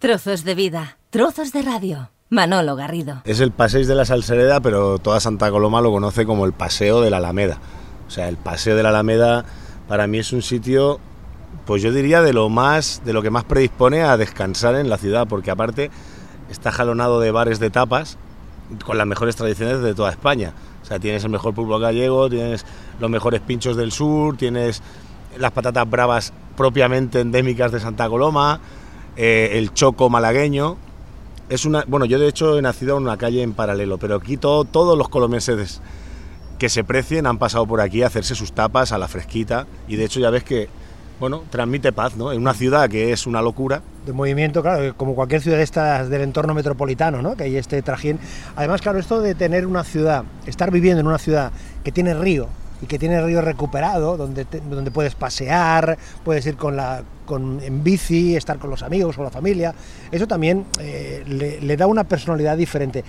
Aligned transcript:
Trozos 0.00 0.44
de 0.44 0.54
vida, 0.54 0.96
trozos 1.10 1.52
de 1.52 1.60
radio. 1.60 2.10
Manolo 2.30 2.76
Garrido. 2.76 3.22
Es 3.24 3.40
el 3.40 3.50
Paseo 3.50 3.84
de 3.84 3.96
la 3.96 4.04
Salsereda, 4.04 4.60
pero 4.60 5.00
toda 5.00 5.18
Santa 5.18 5.50
Coloma 5.50 5.80
lo 5.80 5.90
conoce 5.90 6.24
como 6.24 6.46
el 6.46 6.52
Paseo 6.52 7.00
de 7.00 7.10
la 7.10 7.16
Alameda. 7.16 7.58
O 8.06 8.10
sea, 8.12 8.28
el 8.28 8.36
Paseo 8.36 8.76
de 8.76 8.84
la 8.84 8.90
Alameda 8.90 9.44
para 9.88 10.06
mí 10.06 10.18
es 10.18 10.32
un 10.32 10.42
sitio, 10.42 11.00
pues 11.66 11.82
yo 11.82 11.90
diría 11.90 12.22
de 12.22 12.32
lo 12.32 12.48
más, 12.48 13.02
de 13.04 13.12
lo 13.12 13.22
que 13.22 13.30
más 13.30 13.42
predispone 13.42 14.02
a 14.02 14.16
descansar 14.16 14.76
en 14.76 14.88
la 14.88 14.98
ciudad, 14.98 15.26
porque 15.26 15.50
aparte 15.50 15.90
está 16.48 16.70
jalonado 16.70 17.18
de 17.18 17.32
bares 17.32 17.58
de 17.58 17.70
tapas 17.70 18.18
con 18.86 18.98
las 18.98 19.06
mejores 19.08 19.34
tradiciones 19.34 19.82
de 19.82 19.96
toda 19.96 20.12
España. 20.12 20.52
O 20.80 20.86
sea, 20.86 21.00
tienes 21.00 21.24
el 21.24 21.30
mejor 21.30 21.54
pulpo 21.54 21.76
gallego, 21.80 22.30
tienes 22.30 22.64
los 23.00 23.10
mejores 23.10 23.40
pinchos 23.40 23.76
del 23.76 23.90
sur, 23.90 24.36
tienes 24.36 24.80
las 25.36 25.50
patatas 25.50 25.90
bravas 25.90 26.32
propiamente 26.56 27.18
endémicas 27.18 27.72
de 27.72 27.80
Santa 27.80 28.08
Coloma, 28.08 28.60
eh, 29.18 29.58
el 29.58 29.74
choco 29.74 30.08
malagueño. 30.08 30.76
Es 31.50 31.64
una, 31.64 31.84
bueno, 31.88 32.06
yo 32.06 32.18
de 32.18 32.28
hecho 32.28 32.56
he 32.56 32.62
nacido 32.62 32.96
en 32.96 33.02
una 33.02 33.16
calle 33.16 33.42
en 33.42 33.52
paralelo, 33.52 33.98
pero 33.98 34.14
aquí 34.14 34.36
todos 34.36 34.96
los 34.96 35.08
colomenses 35.08 35.80
que 36.58 36.68
se 36.68 36.84
precien 36.84 37.26
han 37.26 37.38
pasado 37.38 37.66
por 37.66 37.80
aquí 37.80 38.02
a 38.02 38.06
hacerse 38.06 38.34
sus 38.34 38.52
tapas 38.52 38.92
a 38.92 38.98
la 38.98 39.08
fresquita 39.08 39.66
y 39.88 39.96
de 39.96 40.04
hecho 40.04 40.20
ya 40.20 40.30
ves 40.30 40.44
que 40.44 40.68
bueno, 41.18 41.42
transmite 41.50 41.90
paz, 41.92 42.16
¿no? 42.16 42.30
En 42.32 42.40
una 42.40 42.54
ciudad 42.54 42.88
que 42.88 43.12
es 43.12 43.26
una 43.26 43.42
locura. 43.42 43.82
De 44.06 44.12
movimiento, 44.12 44.62
claro, 44.62 44.94
como 44.96 45.16
cualquier 45.16 45.40
ciudad 45.40 45.60
esta 45.60 46.04
del 46.04 46.22
entorno 46.22 46.54
metropolitano, 46.54 47.22
¿no? 47.22 47.36
Que 47.36 47.44
hay 47.44 47.56
este 47.56 47.82
trajín. 47.82 48.20
Además, 48.54 48.80
claro, 48.82 49.00
esto 49.00 49.20
de 49.20 49.34
tener 49.34 49.66
una 49.66 49.82
ciudad, 49.82 50.22
estar 50.46 50.70
viviendo 50.70 51.00
en 51.00 51.08
una 51.08 51.18
ciudad 51.18 51.50
que 51.82 51.90
tiene 51.90 52.14
río, 52.14 52.48
y 52.80 52.86
que 52.86 52.98
tiene 52.98 53.20
río 53.22 53.42
recuperado, 53.42 54.16
donde, 54.16 54.46
donde 54.70 54.90
puedes 54.90 55.14
pasear, 55.14 55.98
puedes 56.24 56.46
ir 56.46 56.56
con 56.56 56.76
la, 56.76 57.02
con, 57.26 57.60
en 57.62 57.82
bici, 57.82 58.36
estar 58.36 58.58
con 58.58 58.70
los 58.70 58.82
amigos, 58.82 59.16
con 59.16 59.24
la 59.24 59.30
familia. 59.30 59.74
Eso 60.10 60.26
también 60.26 60.64
eh, 60.80 61.22
le, 61.60 61.76
da 61.76 61.86
una 61.86 62.04
personalidad 62.04 62.56
diferente. 62.56 63.04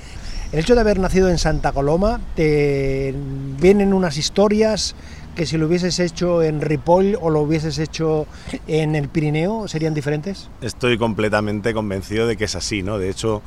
El 0.51 0.59
hecho 0.59 0.75
de 0.75 0.81
haber 0.81 0.99
nacido 0.99 1.29
en 1.29 1.37
Santa 1.37 1.71
Coloma, 1.71 2.19
te 2.35 3.13
vienen 3.59 3.93
unas 3.93 4.17
historias 4.17 4.95
que 5.35 5.45
si 5.45 5.57
lo 5.57 5.67
hubieses 5.67 5.99
hecho 5.99 6.41
en 6.43 6.59
Ripoll 6.59 7.17
o 7.21 7.29
lo 7.29 7.41
hubieses 7.41 7.77
hecho 7.77 8.27
en 8.67 8.95
el 8.95 9.07
Pirineo, 9.07 9.67
¿serían 9.67 9.93
diferentes? 9.93 10.49
Estoy 10.61 10.97
completamente 10.97 11.73
convencido 11.73 12.27
de 12.27 12.35
que 12.35 12.45
es 12.45 12.55
así, 12.55 12.81
¿no? 12.81 12.97
De 12.97 13.09
hecho, 13.09 13.41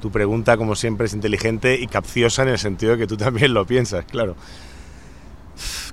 tu 0.00 0.12
pregunta, 0.12 0.56
como 0.56 0.76
siempre, 0.76 1.06
es 1.06 1.14
inteligente 1.14 1.80
y 1.80 1.86
capciosa 1.86 2.42
en 2.42 2.50
el 2.50 2.58
sentido 2.58 2.92
de 2.92 2.98
que 2.98 3.06
tú 3.06 3.16
también 3.16 3.54
lo 3.54 3.66
piensas, 3.66 4.04
claro 4.04 4.36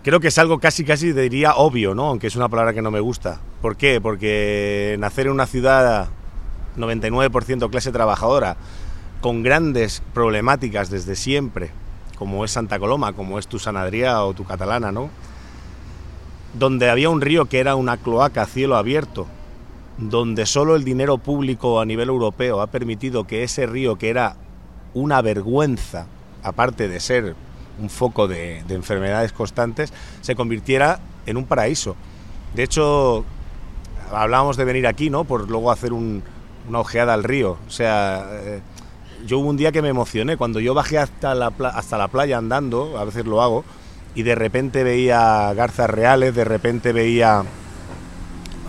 creo 0.04 0.20
que 0.20 0.30
es 0.30 0.38
algo 0.38 0.60
casi, 0.60 0.84
casi 0.84 1.12
diría 1.14 1.56
obvio, 1.56 1.96
¿no? 1.96 2.08
Aunque 2.08 2.28
es 2.28 2.36
una 2.36 2.50
palabra 2.50 2.74
que 2.74 2.82
no 2.82 2.92
me 2.92 3.00
gusta. 3.00 3.40
¿Por 3.62 3.76
qué? 3.76 4.00
Porque 4.02 4.96
nacer 5.00 5.28
en 5.28 5.34
una 5.34 5.48
ciudad 5.48 6.10
99% 6.78 7.70
clase 7.70 7.92
trabajadora, 7.92 8.58
con 9.22 9.44
grandes 9.44 10.02
problemáticas 10.14 10.90
desde 10.90 11.16
siempre, 11.16 11.72
como 12.18 12.46
es 12.46 12.52
Santa 12.52 12.80
Coloma, 12.80 13.14
como 13.14 13.40
es 13.40 13.48
tu 13.48 13.60
Sanadría 13.60 14.24
o 14.24 14.34
tu 14.34 14.46
Catalana, 14.46 14.92
¿no? 14.92 15.10
Donde 16.54 16.90
había 16.90 17.10
un 17.10 17.22
río 17.22 17.46
que 17.46 17.60
era 17.60 17.76
una 17.76 17.98
cloaca 17.98 18.44
a 18.44 18.46
cielo 18.46 18.78
abierto, 18.78 19.28
donde 19.98 20.46
solo 20.46 20.76
el 20.76 20.84
dinero 20.84 21.18
público 21.18 21.82
a 21.82 21.86
nivel 21.86 22.10
europeo 22.10 22.62
ha 22.62 22.68
permitido 22.68 23.28
que 23.28 23.44
ese 23.44 23.66
río, 23.66 23.98
que 23.98 24.10
era 24.10 24.38
una 24.94 25.22
vergüenza, 25.22 26.08
aparte 26.42 26.88
de 26.88 27.00
ser 27.00 27.36
un 27.80 27.90
foco 27.90 28.28
de, 28.28 28.60
enfermedades 28.70 29.32
constantes, 29.32 29.94
se 30.22 30.36
convirtiera 30.36 31.00
en 31.26 31.38
un 31.38 31.46
paraíso. 31.46 31.96
De 32.54 32.64
hecho, 32.64 33.26
hablábamos 34.12 34.58
de 34.58 34.66
venir 34.66 34.88
aquí, 34.88 35.10
¿no? 35.10 35.24
Por 35.24 35.50
luego 35.50 35.72
hacer 35.72 35.94
una 35.94 36.22
ojeada 36.74 37.14
al 37.14 37.24
río. 37.24 37.58
O 37.68 37.72
sea, 37.72 38.28
eh, 38.32 38.62
yo 39.26 39.40
hubo 39.40 39.50
un 39.50 39.58
día 39.58 39.72
que 39.72 39.82
me 39.82 39.90
emocioné. 39.90 40.38
Cuando 40.38 40.60
yo 40.60 40.74
bajé 40.74 40.98
hasta 40.98 41.36
la, 41.36 41.48
hasta 41.74 41.98
la 41.98 42.08
playa 42.08 42.38
andando, 42.38 42.98
a 42.98 43.06
veces 43.06 43.26
lo 43.26 43.42
hago, 43.42 43.64
y 44.16 44.24
de 44.24 44.36
repente 44.36 44.84
veía 44.84 45.54
garzas 45.54 45.90
reales, 45.90 46.36
de 46.36 46.44
repente 46.44 46.94
veía 46.94 47.44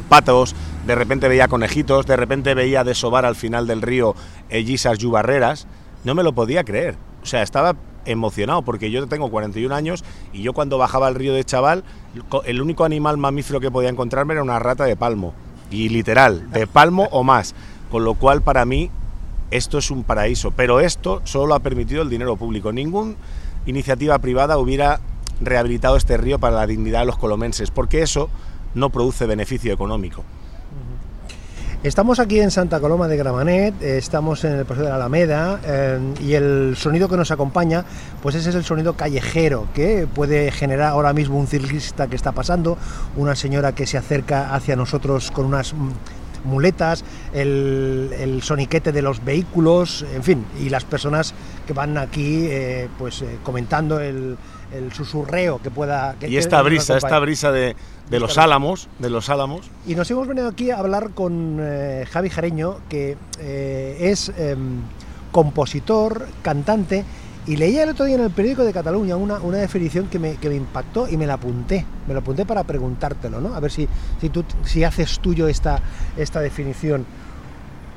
patos, 0.08 0.54
de 0.86 0.94
repente 0.94 1.28
veía 1.28 1.48
conejitos, 1.48 2.06
de 2.06 2.16
repente 2.16 2.54
veía 2.54 2.84
desovar 2.84 3.24
al 3.24 3.36
final 3.36 3.66
del 3.66 3.82
río 3.82 4.14
ellisas 4.48 4.98
yubarreras, 4.98 5.66
no 6.04 6.14
me 6.14 6.22
lo 6.22 6.32
podía 6.34 6.64
creer. 6.64 6.96
O 7.22 7.26
sea, 7.26 7.42
estaba 7.42 7.76
emocionado 8.04 8.62
porque 8.62 8.90
yo 8.90 9.06
tengo 9.06 9.30
41 9.30 9.74
años 9.74 10.04
y 10.32 10.42
yo 10.42 10.52
cuando 10.52 10.78
bajaba 10.78 11.06
al 11.06 11.14
río 11.14 11.34
de 11.34 11.44
Chaval, 11.44 11.84
el 12.44 12.62
único 12.62 12.84
animal 12.84 13.16
mamífero 13.16 13.60
que 13.60 13.70
podía 13.70 13.88
encontrarme 13.88 14.34
era 14.34 14.42
una 14.42 14.58
rata 14.58 14.84
de 14.84 14.96
palmo. 14.96 15.34
Y 15.70 15.88
literal, 15.88 16.50
de 16.50 16.66
palmo 16.66 17.08
o 17.12 17.22
más. 17.22 17.54
Con 17.90 18.04
lo 18.04 18.14
cual 18.14 18.42
para 18.42 18.64
mí 18.64 18.90
esto 19.50 19.78
es 19.78 19.90
un 19.90 20.04
paraíso. 20.04 20.50
Pero 20.52 20.80
esto 20.80 21.20
solo 21.24 21.48
lo 21.48 21.54
ha 21.54 21.60
permitido 21.60 22.02
el 22.02 22.10
dinero 22.10 22.36
público. 22.36 22.72
Ninguna 22.72 23.14
iniciativa 23.66 24.18
privada 24.18 24.58
hubiera 24.58 25.00
rehabilitado 25.40 25.96
este 25.96 26.16
río 26.16 26.38
para 26.38 26.56
la 26.56 26.66
dignidad 26.66 27.00
de 27.00 27.06
los 27.06 27.18
colomenses, 27.18 27.70
porque 27.70 28.02
eso 28.02 28.28
no 28.74 28.90
produce 28.90 29.26
beneficio 29.26 29.72
económico. 29.72 30.24
Estamos 31.82 32.20
aquí 32.20 32.38
en 32.40 32.50
Santa 32.50 32.78
Coloma 32.78 33.08
de 33.08 33.16
Gramanet, 33.16 33.82
estamos 33.82 34.44
en 34.44 34.52
el 34.52 34.66
Paseo 34.66 34.84
de 34.84 34.90
la 34.90 34.96
Alameda 34.96 35.58
eh, 35.64 35.98
y 36.20 36.34
el 36.34 36.74
sonido 36.76 37.08
que 37.08 37.16
nos 37.16 37.30
acompaña, 37.30 37.86
pues 38.22 38.34
ese 38.34 38.50
es 38.50 38.54
el 38.54 38.64
sonido 38.64 38.96
callejero 38.96 39.66
que 39.72 40.06
puede 40.06 40.50
generar 40.50 40.88
ahora 40.88 41.14
mismo 41.14 41.38
un 41.38 41.46
ciclista 41.46 42.06
que 42.06 42.16
está 42.16 42.32
pasando, 42.32 42.76
una 43.16 43.34
señora 43.34 43.74
que 43.74 43.86
se 43.86 43.96
acerca 43.96 44.54
hacia 44.54 44.76
nosotros 44.76 45.30
con 45.30 45.46
unas 45.46 45.74
muletas, 46.44 47.02
el, 47.32 48.40
soniquete 48.42 48.92
de 48.92 49.00
los 49.00 49.24
vehículos, 49.24 50.04
en 50.14 50.22
fin, 50.22 50.44
y 50.60 50.68
las 50.68 50.84
personas 50.84 51.32
que 51.66 51.72
van 51.72 51.96
aquí 51.96 52.46
eh, 52.50 52.88
pues 52.98 53.22
eh, 53.22 53.38
comentando 53.42 54.00
el, 54.00 54.36
susurreo 54.92 55.60
que 55.60 55.70
pueda... 55.70 56.14
y 56.20 56.36
esta 56.36 56.62
brisa, 56.62 56.96
esta 56.96 57.18
brisa 57.18 57.50
de, 57.50 57.74
los 58.18 58.38
álamos, 58.38 58.88
de 58.98 59.10
los 59.10 59.28
álamos. 59.28 59.70
Y 59.86 59.94
nos 59.94 60.10
hemos 60.10 60.26
venido 60.26 60.48
aquí 60.48 60.70
a 60.70 60.78
hablar 60.78 61.10
con 61.10 61.58
eh, 61.60 62.06
Javi 62.10 62.30
Jareño, 62.30 62.78
que 62.88 63.16
es 63.38 64.32
em, 64.36 64.80
compositor, 65.30 66.26
cantante, 66.42 67.04
y 67.46 67.56
leía 67.56 67.84
el 67.84 67.90
otro 67.90 68.04
día 68.04 68.16
en 68.16 68.22
el 68.22 68.30
periódico 68.30 68.64
de 68.64 68.72
Cataluña 68.72 69.16
una, 69.16 69.38
una 69.38 69.58
definición 69.58 70.08
que 70.08 70.18
me, 70.18 70.36
que 70.36 70.48
me, 70.48 70.56
impactó 70.56 71.08
y 71.08 71.16
me 71.16 71.26
la 71.26 71.34
apunté. 71.34 71.86
Me 72.06 72.14
la 72.14 72.20
apunté 72.20 72.44
para 72.44 72.64
preguntártelo, 72.64 73.40
¿no? 73.40 73.54
A 73.54 73.60
ver 73.60 73.70
si, 73.70 73.88
si, 74.20 74.28
tú, 74.28 74.44
si 74.64 74.84
haces 74.84 75.20
tuyo 75.20 75.48
esta, 75.48 75.80
esta 76.16 76.40
definición. 76.40 77.06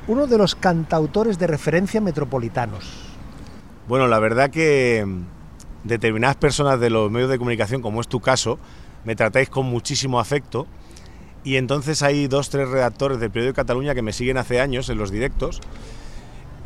Uno 0.08 0.26
de 0.26 0.38
los 0.38 0.54
cantautores 0.54 1.38
de 1.38 1.46
referencia 1.46 2.00
metropolitanos. 2.00 2.84
Bueno, 3.86 4.06
la 4.06 4.18
verdad 4.18 4.50
que 4.50 5.06
determinadas 5.84 6.36
personas 6.36 6.80
de 6.80 6.88
los 6.88 7.10
medios 7.10 7.30
de 7.30 7.38
comunicación, 7.38 7.82
como 7.82 8.00
es 8.00 8.08
tu 8.08 8.20
caso, 8.20 8.58
me 9.04 9.16
tratáis 9.16 9.48
con 9.48 9.66
muchísimo 9.66 10.20
afecto. 10.20 10.66
Y 11.44 11.56
entonces 11.56 12.02
hay 12.02 12.26
dos, 12.26 12.48
tres 12.48 12.68
redactores 12.68 13.20
del 13.20 13.30
periódico 13.30 13.60
de 13.60 13.62
Cataluña 13.62 13.94
que 13.94 14.02
me 14.02 14.12
siguen 14.12 14.38
hace 14.38 14.60
años 14.60 14.88
en 14.88 14.96
los 14.96 15.10
directos 15.10 15.60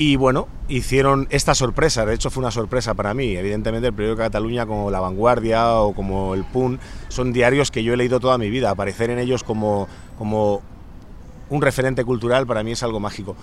y 0.01 0.15
bueno, 0.15 0.47
hicieron 0.69 1.27
esta 1.31 1.57
sorpresa, 1.57 2.07
de 2.07 2.15
hecho 2.15 2.31
fue 2.31 2.41
una 2.41 2.53
sorpresa 2.53 2.95
para 2.95 3.15
mí. 3.15 3.37
Evidentemente 3.37 3.89
el 3.89 3.93
periódico 3.93 4.23
de 4.23 4.29
Cataluña 4.29 4.65
como 4.65 4.93
La 4.93 5.01
Vanguardia 5.01 5.75
o 5.75 5.93
como 5.93 6.35
El 6.35 6.45
Pun 6.45 6.79
son 7.09 7.33
diarios 7.33 7.73
que 7.73 7.83
yo 7.83 7.95
he 7.95 7.97
leído 7.97 8.21
toda 8.21 8.39
mi 8.39 8.49
vida. 8.49 8.71
Aparecer 8.71 9.11
en 9.11 9.19
ellos 9.19 9.43
como, 9.43 9.89
como 10.17 10.63
un 11.51 11.61
referente 11.61 12.05
cultural 12.05 12.47
para 12.47 12.63
mí 12.63 12.71
es 12.73 12.83
algo 12.85 13.01
mágico. 13.01 13.35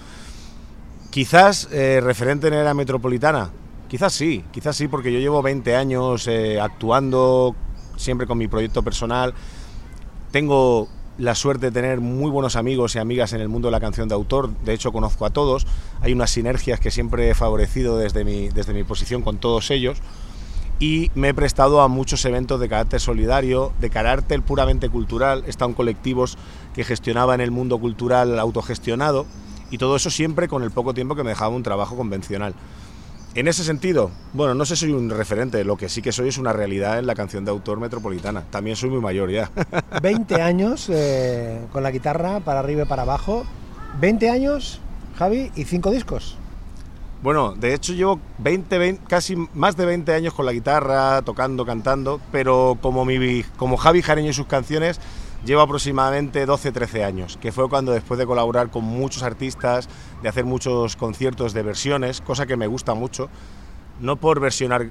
Quizás 1.09 1.67
eh, 1.73 1.99
referente 2.01 2.47
en 2.47 2.53
era 2.53 2.73
metropolitana, 2.73 3.49
quizás 3.89 4.13
sí, 4.13 4.45
quizás 4.51 4.77
sí, 4.77 4.87
porque 4.87 5.11
yo 5.11 5.19
llevo 5.19 5.41
20 5.41 5.75
años 5.75 6.25
eh, 6.27 6.61
actuando 6.61 7.53
siempre 7.97 8.27
con 8.27 8.37
mi 8.37 8.47
proyecto 8.47 8.83
personal. 8.83 9.33
Tengo 10.31 10.89
la 11.17 11.35
suerte 11.35 11.67
de 11.67 11.71
tener 11.71 12.01
muy 12.01 12.29
buenos 12.29 12.55
amigos 12.55 12.95
y 12.95 12.99
amigas 12.99 13.33
en 13.33 13.41
el 13.41 13.47
mundo 13.47 13.69
de 13.69 13.71
la 13.71 13.79
canción 13.79 14.09
de 14.09 14.15
autor, 14.15 14.49
de 14.65 14.73
hecho 14.73 14.91
conozco 14.91 15.25
a 15.25 15.29
todos, 15.29 15.65
hay 16.01 16.11
unas 16.11 16.29
sinergias 16.29 16.79
que 16.79 16.91
siempre 16.91 17.29
he 17.29 17.35
favorecido 17.35 17.97
desde 17.97 18.25
mi, 18.25 18.49
desde 18.49 18.73
mi 18.73 18.83
posición 18.83 19.21
con 19.21 19.37
todos 19.37 19.71
ellos. 19.71 19.99
Y 20.77 21.09
me 21.15 21.29
he 21.29 21.33
prestado 21.33 21.79
a 21.79 21.87
muchos 21.87 22.25
eventos 22.25 22.59
de 22.59 22.67
carácter 22.67 22.99
solidario, 22.99 23.71
de 23.79 23.89
carácter 23.89 24.41
puramente 24.41 24.89
cultural, 24.89 25.43
he 25.47 25.49
estado 25.49 25.69
en 25.69 25.75
colectivos 25.75 26.37
que 26.73 26.83
gestionaban 26.83 27.39
el 27.39 27.49
mundo 27.49 27.77
cultural 27.77 28.37
autogestionado. 28.37 29.25
Y 29.71 29.77
todo 29.77 29.95
eso 29.95 30.09
siempre 30.09 30.49
con 30.49 30.63
el 30.63 30.71
poco 30.71 30.93
tiempo 30.93 31.15
que 31.15 31.23
me 31.23 31.29
dejaba 31.29 31.55
un 31.55 31.63
trabajo 31.63 31.95
convencional. 31.95 32.55
En 33.35 33.49
ese 33.49 33.65
sentido, 33.65 34.11
bueno, 34.31 34.53
no 34.53 34.63
sé 34.63 34.77
si 34.77 34.85
soy 34.85 34.93
un 34.93 35.09
referente, 35.09 35.65
lo 35.65 35.75
que 35.75 35.89
sí 35.89 36.01
que 36.01 36.13
soy 36.13 36.29
es 36.29 36.37
una 36.37 36.53
realidad 36.53 36.99
en 36.99 37.05
la 37.05 37.15
canción 37.15 37.43
de 37.43 37.51
autor 37.51 37.81
metropolitana. 37.81 38.45
También 38.49 38.77
soy 38.77 38.89
muy 38.89 39.01
mayor 39.01 39.29
ya. 39.29 39.51
20 40.01 40.41
años 40.41 40.89
eh, 40.89 41.59
con 41.73 41.83
la 41.83 41.91
guitarra 41.91 42.39
para 42.39 42.61
arriba 42.61 42.83
y 42.83 42.85
para 42.85 43.01
abajo. 43.01 43.45
20 43.99 44.29
años, 44.29 44.79
Javi, 45.17 45.51
y 45.53 45.65
5 45.65 45.91
discos. 45.91 46.37
Bueno, 47.21 47.55
de 47.55 47.73
hecho 47.73 47.91
llevo 47.91 48.21
20, 48.37 48.99
casi 49.09 49.35
más 49.53 49.75
de 49.75 49.85
20 49.85 50.13
años 50.13 50.33
con 50.33 50.45
la 50.45 50.53
guitarra, 50.53 51.21
tocando, 51.23 51.65
cantando, 51.65 52.21
pero 52.31 52.77
como, 52.81 53.03
mi, 53.03 53.43
como 53.57 53.75
Javi 53.75 54.01
Jareño 54.01 54.29
y 54.29 54.33
sus 54.33 54.47
canciones, 54.47 55.01
llevo 55.43 55.61
aproximadamente 55.61 56.47
12-13 56.47 57.03
años, 57.03 57.37
que 57.41 57.51
fue 57.51 57.67
cuando 57.69 57.91
después 57.91 58.17
de 58.17 58.25
colaborar 58.25 58.69
con 58.69 58.83
muchos 58.83 59.23
artistas, 59.23 59.89
de 60.21 60.29
hacer 60.29 60.45
muchos 60.45 60.95
conciertos 60.95 61.53
de 61.53 61.63
versiones, 61.63 62.21
cosa 62.21 62.45
que 62.45 62.57
me 62.57 62.67
gusta 62.67 62.93
mucho, 62.93 63.29
no 63.99 64.15
por 64.17 64.39
versionar 64.39 64.89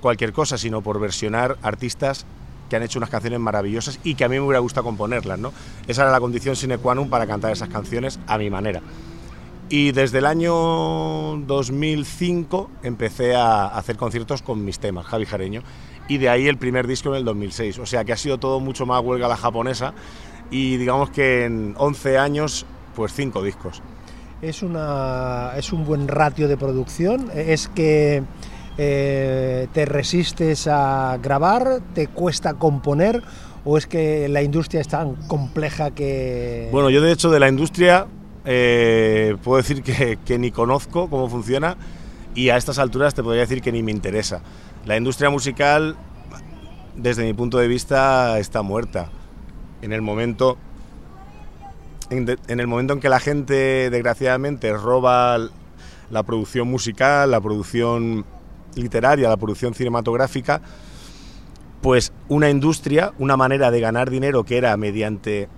cualquier 0.00 0.32
cosa, 0.32 0.58
sino 0.58 0.82
por 0.82 1.00
versionar 1.00 1.56
artistas 1.62 2.26
que 2.68 2.76
han 2.76 2.82
hecho 2.82 2.98
unas 2.98 3.10
canciones 3.10 3.40
maravillosas 3.40 4.00
y 4.04 4.14
que 4.14 4.24
a 4.24 4.28
mí 4.28 4.36
me 4.36 4.42
hubiera 4.42 4.60
gustado 4.60 4.84
componerlas, 4.84 5.38
¿no? 5.38 5.52
Esa 5.86 6.02
era 6.02 6.10
la 6.10 6.20
condición 6.20 6.56
sine 6.56 6.78
qua 6.78 6.94
non 6.94 7.08
para 7.08 7.26
cantar 7.26 7.52
esas 7.52 7.68
canciones 7.68 8.18
a 8.26 8.38
mi 8.38 8.50
manera. 8.50 8.80
Y 9.68 9.92
desde 9.92 10.18
el 10.18 10.26
año 10.26 10.52
2005 11.46 12.70
empecé 12.82 13.34
a 13.34 13.66
hacer 13.66 13.96
conciertos 13.96 14.42
con 14.42 14.64
mis 14.64 14.78
temas, 14.78 15.06
Javi 15.06 15.24
Jareño, 15.24 15.62
y 16.08 16.18
de 16.18 16.28
ahí 16.28 16.48
el 16.48 16.56
primer 16.58 16.86
disco 16.86 17.10
en 17.10 17.16
el 17.16 17.24
2006. 17.24 17.78
O 17.78 17.86
sea 17.86 18.04
que 18.04 18.12
ha 18.12 18.16
sido 18.16 18.38
todo 18.38 18.60
mucho 18.60 18.86
más 18.86 19.02
huelga 19.02 19.28
la 19.28 19.36
japonesa 19.36 19.94
y 20.50 20.76
digamos 20.76 21.10
que 21.10 21.44
en 21.44 21.74
11 21.76 22.18
años, 22.18 22.66
pues 22.94 23.12
5 23.12 23.42
discos. 23.42 23.82
Es, 24.42 24.62
una, 24.62 25.52
es 25.56 25.72
un 25.72 25.84
buen 25.86 26.06
ratio 26.06 26.48
de 26.48 26.56
producción, 26.56 27.30
es 27.34 27.68
que 27.68 28.22
eh, 28.76 29.68
te 29.72 29.84
resistes 29.86 30.66
a 30.66 31.18
grabar, 31.22 31.80
te 31.94 32.08
cuesta 32.08 32.54
componer 32.54 33.22
o 33.64 33.78
es 33.78 33.86
que 33.86 34.28
la 34.28 34.42
industria 34.42 34.80
es 34.80 34.88
tan 34.88 35.14
compleja 35.26 35.92
que... 35.92 36.68
Bueno, 36.72 36.90
yo 36.90 37.00
de 37.00 37.12
hecho 37.12 37.30
de 37.30 37.40
la 37.40 37.48
industria 37.48 38.06
eh, 38.44 39.36
puedo 39.42 39.56
decir 39.56 39.82
que, 39.82 40.18
que, 40.24 40.38
ni 40.38 40.50
conozco 40.50 41.08
cómo 41.08 41.30
funciona 41.30 41.78
y 42.34 42.50
a 42.50 42.56
estas 42.56 42.78
alturas 42.78 43.14
te 43.14 43.22
podría 43.22 43.42
decir 43.42 43.62
que 43.62 43.72
ni 43.72 43.82
me 43.82 43.92
interesa. 43.92 44.42
La 44.84 44.96
industria 44.96 45.30
musical, 45.30 45.96
desde 46.94 47.24
mi 47.24 47.32
punto 47.32 47.58
de 47.58 47.68
vista, 47.68 48.38
está 48.38 48.62
muerta. 48.62 49.10
En 49.80 49.92
el 49.92 50.02
momento 50.02 50.58
en, 52.10 52.60
el 52.60 52.66
momento 52.66 52.92
en 52.92 53.00
que 53.00 53.08
la 53.08 53.20
gente, 53.20 53.90
desgraciadamente, 53.90 54.72
roba 54.72 55.38
la 56.10 56.22
producción 56.22 56.68
musical, 56.68 57.30
la 57.30 57.40
producción 57.40 58.24
literaria, 58.74 59.28
la 59.28 59.36
producción 59.36 59.74
cinematográfica, 59.74 60.60
pues 61.80 62.12
una 62.28 62.50
industria, 62.50 63.12
una 63.18 63.36
manera 63.36 63.70
de 63.70 63.80
ganar 63.80 64.10
dinero 64.10 64.44
que 64.44 64.56
era 64.56 64.76
mediante 64.76 65.48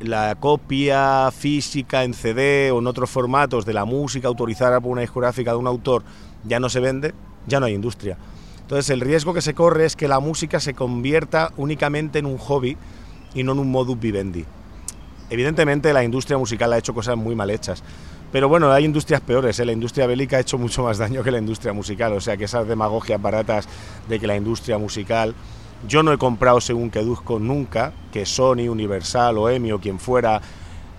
la 0.00 0.34
copia 0.34 1.30
física 1.30 2.04
en 2.04 2.14
CD 2.14 2.70
o 2.70 2.78
en 2.80 2.86
otros 2.86 3.10
formatos 3.10 3.64
de 3.64 3.72
la 3.72 3.84
música 3.84 4.28
autorizada 4.28 4.80
por 4.80 4.92
una 4.92 5.00
discográfica 5.00 5.52
de 5.52 5.56
un 5.56 5.66
autor 5.66 6.02
ya 6.44 6.60
no 6.60 6.68
se 6.68 6.80
vende, 6.80 7.14
ya 7.46 7.60
no 7.60 7.66
hay 7.66 7.74
industria. 7.74 8.18
Entonces 8.66 8.90
el 8.90 9.00
riesgo 9.00 9.32
que 9.32 9.42
se 9.42 9.54
corre 9.54 9.84
es 9.86 9.94
que 9.94 10.08
la 10.08 10.18
música 10.18 10.58
se 10.58 10.74
convierta 10.74 11.52
únicamente 11.56 12.18
en 12.18 12.26
un 12.26 12.36
hobby 12.36 12.76
y 13.32 13.44
no 13.44 13.52
en 13.52 13.60
un 13.60 13.70
modus 13.70 13.96
vivendi. 14.00 14.44
Evidentemente 15.30 15.92
la 15.92 16.02
industria 16.02 16.36
musical 16.36 16.72
ha 16.72 16.78
hecho 16.78 16.92
cosas 16.92 17.16
muy 17.16 17.36
mal 17.36 17.50
hechas, 17.50 17.84
pero 18.32 18.48
bueno, 18.48 18.72
hay 18.72 18.84
industrias 18.84 19.20
peores, 19.20 19.60
¿eh? 19.60 19.64
la 19.64 19.70
industria 19.70 20.08
bélica 20.08 20.38
ha 20.38 20.40
hecho 20.40 20.58
mucho 20.58 20.82
más 20.82 20.98
daño 20.98 21.22
que 21.22 21.30
la 21.30 21.38
industria 21.38 21.72
musical, 21.72 22.12
o 22.14 22.20
sea 22.20 22.36
que 22.36 22.46
esas 22.46 22.66
demagogias 22.66 23.22
baratas 23.22 23.68
de 24.08 24.18
que 24.18 24.26
la 24.26 24.34
industria 24.34 24.78
musical 24.78 25.32
yo 25.86 26.02
no 26.02 26.12
he 26.12 26.18
comprado 26.18 26.60
según 26.60 26.90
que 26.90 27.04
nunca, 27.38 27.92
que 28.12 28.26
Sony, 28.26 28.68
Universal 28.68 29.38
o 29.38 29.48
EMI 29.48 29.70
o 29.70 29.80
quien 29.80 30.00
fuera 30.00 30.42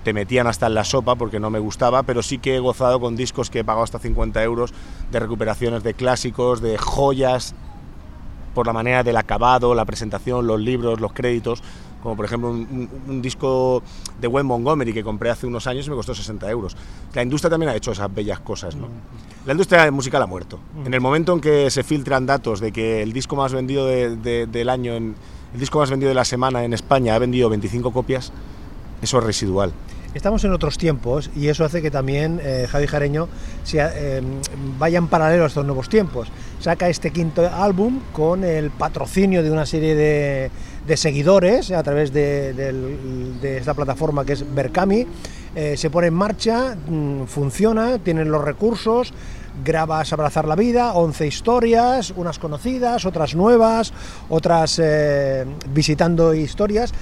te 0.07 0.13
metían 0.13 0.47
hasta 0.47 0.67
en 0.67 0.73
la 0.73 0.85
sopa 0.85 1.15
porque 1.15 1.37
no 1.37 1.49
me 1.49 1.59
gustaba, 1.59 2.01
pero 2.03 2.23
sí 2.23 2.37
que 2.37 2.55
he 2.55 2.59
gozado 2.59 3.01
con 3.01 3.17
discos 3.17 3.49
que 3.49 3.59
he 3.59 3.63
pagado 3.65 3.83
hasta 3.83 3.99
50 3.99 4.41
euros 4.41 4.73
de 5.11 5.19
recuperaciones 5.19 5.83
de 5.83 5.95
clásicos, 5.95 6.61
de 6.61 6.77
joyas, 6.77 7.53
por 8.53 8.67
la 8.67 8.71
manera 8.71 9.03
del 9.03 9.17
acabado, 9.17 9.75
la 9.75 9.83
presentación, 9.83 10.47
los 10.47 10.61
libros, 10.61 11.01
los 11.01 11.11
créditos, 11.11 11.61
como 12.01 12.15
por 12.15 12.23
ejemplo 12.23 12.51
un, 12.51 12.59
un, 12.59 12.89
un, 13.05 13.21
disco 13.21 13.83
de 14.21 14.29
Wayne 14.29 14.47
Montgomery 14.47 14.93
que 14.93 15.03
compré 15.03 15.29
hace 15.29 15.45
unos 15.45 15.67
años 15.67 15.85
y 15.87 15.89
me 15.89 15.97
costó 15.97 16.15
60 16.15 16.49
euros. 16.51 16.77
La 17.13 17.21
industria 17.21 17.49
también 17.49 17.69
ha 17.73 17.75
hecho 17.75 17.91
esas 17.91 18.15
bellas 18.15 18.39
cosas, 18.39 18.77
¿no? 18.77 18.87
La 19.45 19.51
industria 19.51 19.91
musical 19.91 20.21
ha 20.21 20.25
muerto. 20.25 20.57
En 20.85 20.93
el 20.93 21.01
momento 21.01 21.33
en 21.33 21.41
que 21.41 21.69
se 21.69 21.83
filtran 21.83 22.25
datos 22.25 22.61
de 22.61 22.71
que 22.71 23.03
el 23.03 23.11
disco 23.11 23.35
más 23.35 23.51
vendido 23.51 23.85
de, 23.85 24.15
de, 24.15 24.47
del 24.47 24.69
año, 24.69 24.93
en, 24.93 25.15
el 25.53 25.59
disco 25.59 25.79
más 25.79 25.89
vendido 25.89 26.07
de 26.07 26.15
la 26.15 26.23
semana 26.23 26.63
en 26.63 26.71
España 26.71 27.13
ha 27.13 27.19
vendido 27.19 27.49
25 27.49 27.91
copias, 27.91 28.31
eso 29.01 29.17
es 29.17 29.23
residual. 29.25 29.73
Estamos 30.13 30.43
en 30.43 30.53
otros 30.53 30.77
tiempos 30.77 31.29
y 31.35 31.49
eso 31.49 31.65
hace 31.65 31.81
que 31.81 31.91
también 31.91 32.39
eh, 32.41 32.65
Javi 32.69 32.87
Jareño 32.87 33.27
sea, 33.63 33.91
eh, 33.93 34.21
vaya 34.79 34.97
en 34.97 35.07
paralelo 35.07 35.43
a 35.43 35.47
estos 35.47 35.65
nuevos 35.65 35.89
tiempos. 35.89 36.29
Saca 36.59 36.89
este 36.89 37.11
quinto 37.11 37.47
álbum 37.47 37.99
con 38.13 38.43
el 38.43 38.71
patrocinio 38.71 39.43
de 39.43 39.51
una 39.51 39.65
serie 39.65 39.95
de, 39.95 40.97
seguidores 40.97 41.71
a 41.71 41.83
través 41.83 42.13
de, 42.13 42.89
esta 43.43 43.73
plataforma 43.73 44.25
que 44.25 44.33
es 44.33 44.55
Berkami. 44.55 45.05
Eh, 45.55 45.75
se 45.75 45.89
pone 45.89 46.07
en 46.07 46.13
marcha, 46.13 46.75
mmm, 46.87 47.25
funciona, 47.25 47.97
tienen 47.99 48.31
los 48.31 48.43
recursos, 48.43 49.13
grabas 49.63 50.13
Abrazar 50.13 50.47
la 50.47 50.55
Vida, 50.55 50.93
11 50.93 51.27
historias, 51.27 52.13
unas 52.15 52.39
conocidas, 52.39 53.05
otras 53.05 53.35
nuevas, 53.35 53.93
otras 54.29 54.79
eh, 54.83 55.45
visitando 55.69 56.33
historias. 56.33 56.93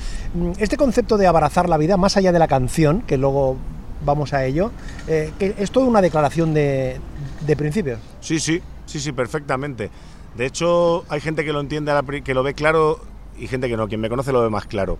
Este 0.57 0.77
concepto 0.77 1.17
de 1.17 1.27
abrazar 1.27 1.69
la 1.69 1.77
vida, 1.77 1.97
más 1.97 2.17
allá 2.17 2.31
de 2.31 2.39
la 2.39 2.47
canción, 2.47 3.01
que 3.01 3.17
luego 3.17 3.57
vamos 4.05 4.33
a 4.33 4.45
ello, 4.45 4.71
eh, 5.07 5.31
que 5.39 5.55
es 5.57 5.71
toda 5.71 5.85
una 5.85 6.01
declaración 6.01 6.53
de, 6.53 6.99
de 7.45 7.55
principios. 7.55 7.99
Sí, 8.21 8.39
sí, 8.39 8.61
sí, 8.85 8.99
sí, 8.99 9.11
perfectamente. 9.11 9.89
De 10.35 10.45
hecho, 10.45 11.05
hay 11.09 11.21
gente 11.21 11.45
que 11.45 11.53
lo 11.53 11.61
entiende, 11.61 11.93
que 12.23 12.33
lo 12.33 12.43
ve 12.43 12.53
claro 12.53 12.99
y 13.37 13.47
gente 13.47 13.69
que 13.69 13.77
no. 13.77 13.87
Quien 13.87 14.01
me 14.01 14.09
conoce 14.09 14.31
lo 14.31 14.41
ve 14.41 14.49
más 14.49 14.65
claro. 14.65 14.97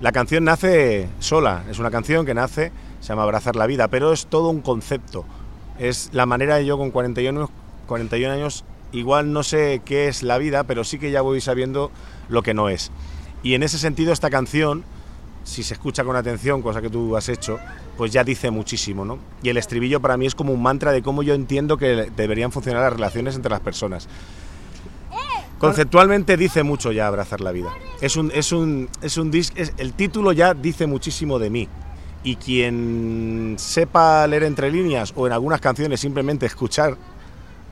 La 0.00 0.12
canción 0.12 0.44
nace 0.44 1.08
sola, 1.18 1.64
es 1.70 1.78
una 1.78 1.90
canción 1.90 2.24
que 2.24 2.32
nace, 2.32 2.72
se 3.00 3.08
llama 3.08 3.24
Abrazar 3.24 3.54
la 3.54 3.66
Vida, 3.66 3.88
pero 3.88 4.14
es 4.14 4.26
todo 4.26 4.48
un 4.48 4.62
concepto 4.62 5.26
es 5.80 6.10
la 6.12 6.26
manera 6.26 6.56
de 6.56 6.66
yo 6.66 6.76
con 6.76 6.90
41, 6.90 7.50
41 7.86 8.32
años, 8.32 8.64
igual 8.92 9.32
no 9.32 9.42
sé 9.42 9.80
qué 9.84 10.08
es 10.08 10.22
la 10.22 10.36
vida, 10.36 10.64
pero 10.64 10.84
sí 10.84 10.98
que 10.98 11.10
ya 11.10 11.22
voy 11.22 11.40
sabiendo 11.40 11.90
lo 12.28 12.42
que 12.42 12.54
no 12.54 12.68
es. 12.68 12.92
Y 13.42 13.54
en 13.54 13.62
ese 13.62 13.78
sentido 13.78 14.12
esta 14.12 14.28
canción, 14.28 14.84
si 15.42 15.62
se 15.62 15.72
escucha 15.72 16.04
con 16.04 16.16
atención, 16.16 16.60
cosa 16.60 16.82
que 16.82 16.90
tú 16.90 17.16
has 17.16 17.30
hecho, 17.30 17.58
pues 17.96 18.12
ya 18.12 18.22
dice 18.24 18.50
muchísimo, 18.50 19.06
¿no? 19.06 19.18
Y 19.42 19.48
el 19.48 19.56
estribillo 19.56 20.00
para 20.00 20.18
mí 20.18 20.26
es 20.26 20.34
como 20.34 20.52
un 20.52 20.62
mantra 20.62 20.92
de 20.92 21.02
cómo 21.02 21.22
yo 21.22 21.32
entiendo 21.32 21.78
que 21.78 22.10
deberían 22.14 22.52
funcionar 22.52 22.82
las 22.82 22.92
relaciones 22.92 23.34
entre 23.34 23.50
las 23.50 23.60
personas. 23.60 24.06
Conceptualmente 25.58 26.36
dice 26.36 26.62
mucho 26.62 26.92
ya 26.92 27.06
abrazar 27.06 27.40
la 27.40 27.52
vida. 27.52 27.70
Es 28.02 28.16
un, 28.16 28.30
es 28.34 28.52
un, 28.52 28.88
es 29.02 29.16
un 29.16 29.30
disc, 29.30 29.52
es, 29.56 29.72
el 29.78 29.94
título 29.94 30.32
ya 30.32 30.52
dice 30.54 30.86
muchísimo 30.86 31.38
de 31.38 31.50
mí 31.50 31.68
y 32.22 32.36
quien 32.36 33.54
sepa 33.58 34.26
leer 34.26 34.44
entre 34.44 34.70
líneas 34.70 35.12
o 35.16 35.26
en 35.26 35.32
algunas 35.32 35.60
canciones 35.60 36.00
simplemente 36.00 36.46
escuchar, 36.46 36.96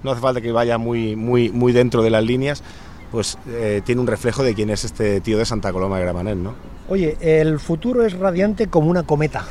no 0.02 0.12
hace 0.12 0.20
falta 0.20 0.40
que 0.40 0.52
vaya 0.52 0.78
muy, 0.78 1.16
muy, 1.16 1.50
muy 1.50 1.72
dentro 1.72 2.02
de 2.02 2.10
las 2.10 2.24
líneas, 2.24 2.62
pues 3.10 3.38
eh, 3.48 3.82
tiene 3.84 4.00
un 4.00 4.06
reflejo 4.06 4.42
de 4.42 4.54
quién 4.54 4.70
es 4.70 4.84
este 4.84 5.20
tío 5.20 5.38
de 5.38 5.44
Santa 5.44 5.72
Coloma 5.72 5.98
de 5.98 6.04
Gramanet, 6.04 6.36
¿no? 6.36 6.54
Oye, 6.88 7.16
el 7.20 7.58
futuro 7.58 8.04
es 8.04 8.14
radiante 8.14 8.68
como 8.68 8.90
una 8.90 9.02
cometa. 9.02 9.44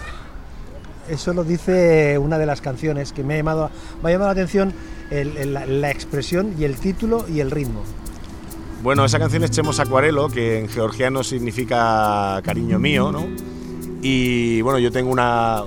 Eso 1.10 1.34
lo 1.34 1.44
dice 1.44 2.18
una 2.18 2.38
de 2.38 2.46
las 2.46 2.62
canciones 2.62 3.14
que 3.14 3.24
me 3.24 3.36
ha 3.36 3.38
llamado, 3.38 3.70
me 4.04 4.10
ha 4.10 4.14
llamado 4.14 4.30
la 4.30 4.34
atención 4.34 4.74
el, 5.10 5.38
el, 5.38 5.82
la 5.82 5.92
expresión 5.92 6.54
y 6.60 6.66
el 6.66 6.76
título 6.76 7.26
y 7.30 7.40
el 7.40 7.52
ritmo. 7.52 7.84
Bueno, 8.84 9.06
esa 9.06 9.18
canción 9.18 9.44
es 9.44 9.52
Chemos 9.52 9.80
Acuarelo, 9.80 10.30
que 10.30 10.60
en 10.60 10.70
georgiano 10.70 11.24
significa 11.24 12.40
cariño 12.44 12.78
mío, 12.78 13.12
¿no? 13.12 13.28
Y 14.02 14.62
bueno, 14.62 14.80
yo 14.80 14.92
tengo 14.92 15.12
una, 15.12 15.64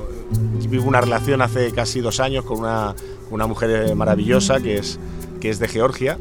vivo 0.69 0.89
una 0.89 1.01
relación 1.01 1.43
hace 1.43 1.73
casi 1.73 2.01
dos 2.01 2.21
años 2.21 2.45
con 2.45 2.61
una, 2.61 2.95
una 3.31 3.47
mujer 3.47 3.95
maravillosa 3.97 4.61
que 4.61 4.79
es, 4.79 4.99
que 5.41 5.51
es 5.51 5.59
de 5.59 5.69
Georgia, 5.69 6.19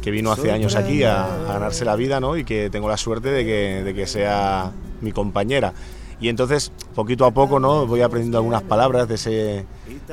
que 0.00 0.10
vino 0.10 0.32
hace 0.32 0.50
años 0.50 0.74
aquí 0.74 1.04
a, 1.04 1.24
a, 1.24 1.52
ganarse 1.54 1.84
la 1.84 1.96
vida, 1.96 2.20
¿no? 2.20 2.36
Y 2.36 2.44
que 2.44 2.70
tengo 2.70 2.88
la 2.88 2.96
suerte 2.96 3.30
de 3.30 3.44
que, 3.44 3.82
de 3.84 3.94
que 3.94 4.06
sea 4.06 4.72
mi 5.00 5.12
compañera. 5.12 5.74
Y 6.20 6.28
entonces, 6.28 6.72
poquito 6.94 7.24
a 7.26 7.32
poco, 7.32 7.60
¿no? 7.60 7.86
Voy 7.86 8.00
aprendiendo 8.00 8.38
algunas 8.38 8.62
palabras 8.62 9.08
de 9.08 9.16
ese, 9.16 9.66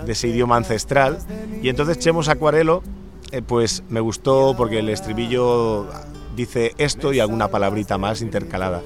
de 0.06 0.12
ese 0.12 0.28
idioma 0.28 0.58
ancestral. 0.58 1.20
Y 1.62 1.70
entonces 1.70 2.00
Chemos 2.00 2.30
Acuarelo, 2.30 2.84
eh, 3.32 3.42
pues 3.42 3.84
me 3.90 4.00
gustó 4.00 4.56
porque 4.58 4.80
el 4.80 4.90
estribillo 4.90 5.88
dice 6.36 6.74
esto 6.78 7.14
y 7.14 7.20
alguna 7.20 7.50
palabrita 7.50 7.98
más 7.98 8.22
intercalada 8.22 8.82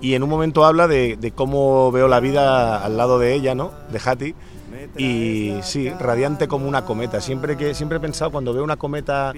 y 0.00 0.14
en 0.14 0.22
un 0.22 0.28
momento 0.28 0.64
habla 0.64 0.86
de, 0.86 1.32
cómo 1.34 1.90
veo 1.90 2.08
la 2.08 2.20
vida 2.20 2.84
al 2.84 2.96
lado 2.96 3.18
de 3.18 3.34
ella, 3.34 3.54
¿no? 3.54 3.72
De 3.92 4.00
Hattie. 4.04 4.34
Y 4.96 5.54
sí, 5.62 5.90
radiante 5.90 6.46
como 6.46 6.68
una 6.68 6.84
cometa. 6.84 7.20
Siempre, 7.20 7.56
que, 7.56 7.74
siempre 7.74 7.98
he 7.98 8.00
pensado 8.00 8.30
cuando 8.30 8.52
veo 8.52 8.62
una 8.62 8.76
cometa 8.76 9.32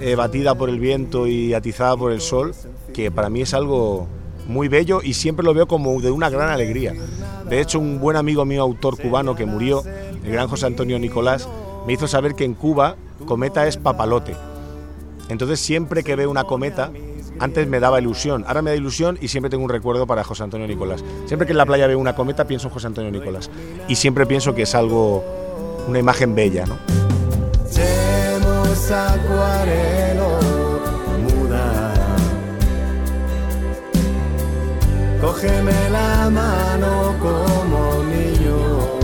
eh, 0.00 0.14
batida 0.16 0.54
por 0.54 0.68
el 0.68 0.80
viento 0.80 1.26
y 1.26 1.54
atizada 1.54 1.96
por 1.96 2.12
el 2.12 2.20
sol, 2.20 2.54
que 2.92 3.10
para 3.10 3.30
mí 3.30 3.42
es 3.42 3.54
algo 3.54 4.08
muy 4.48 4.68
bello 4.68 5.00
y 5.02 5.14
siempre 5.14 5.44
lo 5.44 5.54
veo 5.54 5.66
como 5.66 6.00
de 6.00 6.10
una 6.10 6.28
gran 6.28 6.50
alegría. 6.50 6.94
De 7.48 7.60
hecho, 7.60 7.78
un 7.78 8.00
buen 8.00 8.16
amigo 8.16 8.44
mío, 8.44 8.62
autor 8.62 9.00
cubano 9.00 9.34
que 9.34 9.46
murió, 9.46 9.82
el 10.24 10.32
gran 10.32 10.48
José 10.48 10.66
Antonio 10.66 10.98
Nicolás, 10.98 11.48
me 11.86 11.92
hizo 11.92 12.08
saber 12.08 12.34
que 12.34 12.44
en 12.44 12.54
Cuba 12.54 12.96
cometa 13.26 13.66
es 13.66 13.76
papalote. 13.76 14.34
Entonces 15.28 15.60
siempre 15.60 16.02
que 16.02 16.16
veo 16.16 16.30
una 16.30 16.44
cometa 16.44 16.90
Antes 17.40 17.66
me 17.66 17.80
daba 17.80 17.98
ilusión, 17.98 18.44
ahora 18.46 18.60
me 18.60 18.70
da 18.70 18.76
ilusión 18.76 19.16
y 19.18 19.28
siempre 19.28 19.48
tengo 19.48 19.64
un 19.64 19.70
recuerdo 19.70 20.06
para 20.06 20.22
José 20.22 20.42
Antonio 20.42 20.66
Nicolás. 20.66 21.02
Siempre 21.24 21.46
que 21.46 21.52
en 21.52 21.58
la 21.58 21.64
playa 21.64 21.86
veo 21.86 21.98
una 21.98 22.14
cometa 22.14 22.46
pienso 22.46 22.68
en 22.68 22.74
José 22.74 22.88
Antonio 22.88 23.10
Nicolás. 23.10 23.50
Y 23.88 23.96
siempre 23.96 24.26
pienso 24.26 24.54
que 24.54 24.62
es 24.62 24.74
algo, 24.74 25.24
una 25.88 25.98
imagen 25.98 26.34
bella, 26.34 26.66
¿no? 26.66 26.76
Cógeme 35.22 35.90
la 35.90 36.28
mano 36.30 37.14
como 37.20 38.02
niño. 38.04 39.00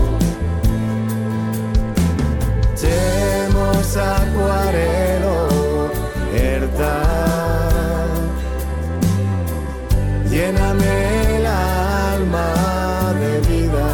Lléname 10.47 11.37
el 11.39 11.45
alma 11.45 13.13
de 13.19 13.31
vida. 13.49 13.89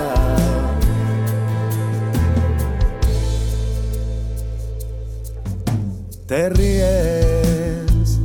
Te 6.27 6.49
ríes 6.49 8.19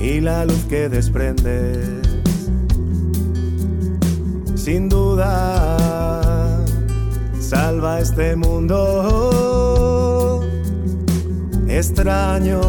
y 0.00 0.20
la 0.20 0.44
luz 0.44 0.64
que 0.68 0.88
desprendes 0.88 2.02
sin 4.54 4.88
duda 4.88 5.76
salva 7.40 7.98
este 7.98 8.36
mundo 8.36 8.78
extraño, 11.66 12.60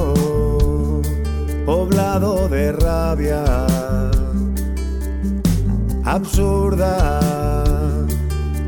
poblado 1.67 2.49
de 2.49 2.71
rabia 2.71 4.12
absurda, 6.05 7.19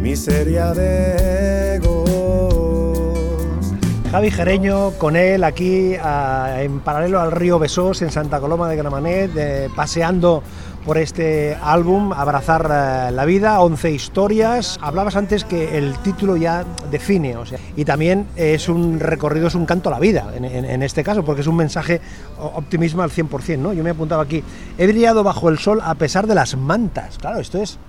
miseria 0.01 0.73
de 0.73 1.75
egos. 1.75 2.05
Javi 4.11 4.31
Jereño 4.31 4.91
con 4.91 5.15
él 5.15 5.43
aquí 5.43 5.95
en 5.95 6.79
paralelo 6.79 7.19
al 7.19 7.31
río 7.31 7.59
Besós 7.59 8.01
en 8.01 8.11
Santa 8.11 8.39
Coloma 8.39 8.69
de 8.69 8.77
Gramanet, 8.77 9.71
paseando 9.75 10.41
por 10.85 10.99
este 10.99 11.57
álbum, 11.61 12.13
Abrazar 12.13 12.69
eh, 12.71 13.11
la 13.11 13.25
vida, 13.25 13.59
11 13.59 13.91
historias. 13.91 14.77
Hablabas 14.81 15.15
antes 15.15 15.43
que 15.43 15.77
el 15.77 15.97
título 15.99 16.37
ya 16.37 16.63
define, 16.91 17.35
o 17.37 17.45
sea, 17.45 17.59
y 17.75 17.83
también 17.85 18.27
es 18.35 18.69
un 18.69 18.99
recorrido, 18.99 19.47
es 19.47 19.55
un 19.55 19.65
canto 19.65 19.89
a 19.89 19.93
la 19.93 19.99
vida, 19.99 20.31
en, 20.35 20.83
este 20.83 21.03
caso, 21.03 21.25
porque 21.25 21.41
es 21.41 21.47
un 21.47 21.55
mensaje 21.55 21.99
optimismo 22.37 23.01
al 23.01 23.09
100%, 23.09 23.57
¿no? 23.57 23.73
Yo 23.73 23.83
me 23.83 23.89
he 23.89 23.93
apuntado 23.93 24.21
aquí, 24.21 24.43
he 24.77 24.85
brillado 24.87 25.23
bajo 25.23 25.49
el 25.49 25.57
sol 25.57 25.81
a 25.83 25.95
pesar 25.95 26.27
de 26.27 26.35
las 26.35 26.55
mantas. 26.55 27.17
Claro, 27.17 27.39
esto 27.39 27.61
es 27.61 27.79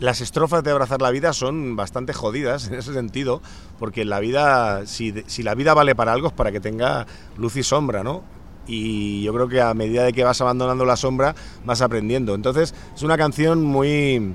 las 0.00 0.20
estrofas 0.20 0.62
de 0.62 0.70
Abrazar 0.70 1.02
la 1.02 1.10
Vida 1.10 1.32
son 1.32 1.74
bastante 1.74 2.12
jodidas 2.12 2.68
en 2.68 2.74
ese 2.74 2.94
sentido, 2.94 3.42
porque 3.80 4.04
la 4.04 4.20
vida, 4.20 4.86
si, 4.86 5.12
si, 5.26 5.42
la 5.42 5.56
vida 5.56 5.74
vale 5.74 5.96
para 5.96 6.12
algo, 6.12 6.28
es 6.28 6.32
para 6.32 6.52
que 6.52 6.60
tenga 6.60 7.06
luz 7.36 7.56
y 7.56 7.64
sombra, 7.64 8.04
¿no? 8.04 8.22
Y 8.68 9.22
yo 9.22 9.32
creo 9.32 9.48
que 9.48 9.60
a 9.60 9.74
medida 9.74 10.04
de 10.04 10.12
que 10.12 10.22
vas 10.22 10.40
abandonando 10.40 10.84
la 10.84 10.96
sombra 10.96 11.34
vas 11.64 11.80
aprendiendo. 11.80 12.34
Entonces 12.34 12.74
es 12.94 13.02
una 13.02 13.16
canción 13.16 13.62
muy, 13.62 14.34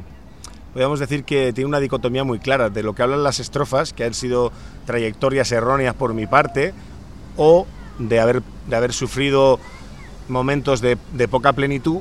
podríamos 0.73 0.99
decir 0.99 1.23
que 1.23 1.53
tiene 1.53 1.67
una 1.67 1.79
dicotomía 1.79 2.23
muy 2.23 2.39
clara 2.39 2.69
de 2.69 2.83
lo 2.83 2.93
que 2.93 3.03
hablan 3.03 3.23
las 3.23 3.39
estrofas, 3.39 3.93
que 3.93 4.03
han 4.03 4.15
sido 4.15 4.51
trayectorias 4.85 5.51
erróneas 5.51 5.93
por 5.93 6.13
mi 6.13 6.25
parte, 6.25 6.73
o 7.37 7.65
de 7.99 8.19
haber, 8.19 8.41
de 8.67 8.75
haber 8.75 8.91
sufrido 8.91 9.59
momentos 10.27 10.81
de, 10.81 10.97
poca 11.29 11.53
plenitud 11.53 11.99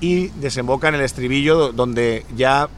y 0.00 0.28
desemboca 0.28 0.88
en 0.88 0.96
el 0.96 1.00
estribillo 1.02 1.72
donde 1.72 2.26
ya 2.36 2.68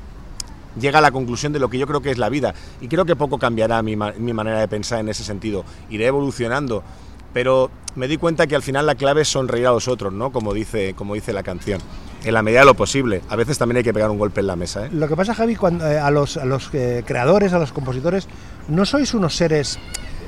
llega 0.78 0.98
a 0.98 1.02
la 1.02 1.10
conclusión 1.10 1.52
de 1.54 1.58
lo 1.58 1.70
que 1.70 1.78
yo 1.78 1.86
creo 1.86 2.02
que 2.02 2.10
es 2.10 2.18
la 2.18 2.28
vida. 2.28 2.54
Y 2.82 2.88
creo 2.88 3.06
que 3.06 3.16
poco 3.16 3.38
cambiará 3.38 3.82
mi, 3.82 3.96
mi 3.96 4.32
manera 4.34 4.60
de 4.60 4.68
pensar 4.68 5.00
en 5.00 5.08
ese 5.08 5.24
sentido. 5.24 5.64
Iré 5.88 6.06
evolucionando 6.06 6.84
pero 7.32 7.70
me 7.96 8.08
di 8.08 8.18
cuenta 8.18 8.46
que 8.46 8.54
al 8.54 8.62
final 8.62 8.86
la 8.86 8.94
clave 8.94 9.22
es 9.22 9.28
sonreír 9.28 9.66
a 9.66 9.72
los 9.72 9.88
otros, 9.88 10.12
¿no? 10.12 10.30
Como 10.30 10.52
dice, 10.54 10.94
como 10.94 11.14
dice 11.14 11.32
la 11.32 11.42
canción. 11.42 11.80
En 12.24 12.34
la 12.34 12.42
medida 12.42 12.60
de 12.60 12.66
lo 12.66 12.74
posible. 12.74 13.22
A 13.28 13.36
veces 13.36 13.58
también 13.58 13.78
hay 13.78 13.84
que 13.84 13.92
pegar 13.94 14.10
un 14.10 14.18
golpe 14.18 14.40
en 14.40 14.48
la 14.48 14.56
mesa. 14.56 14.86
¿eh? 14.86 14.90
Lo 14.92 15.08
que 15.08 15.16
pasa, 15.16 15.34
Javi, 15.34 15.56
cuando, 15.56 15.86
eh, 15.86 15.98
a 15.98 16.10
los, 16.10 16.36
a 16.36 16.44
los 16.44 16.70
eh, 16.74 17.04
creadores, 17.06 17.52
a 17.52 17.58
los 17.58 17.72
compositores, 17.72 18.28
no 18.68 18.84
sois 18.84 19.14
unos 19.14 19.36
seres, 19.36 19.78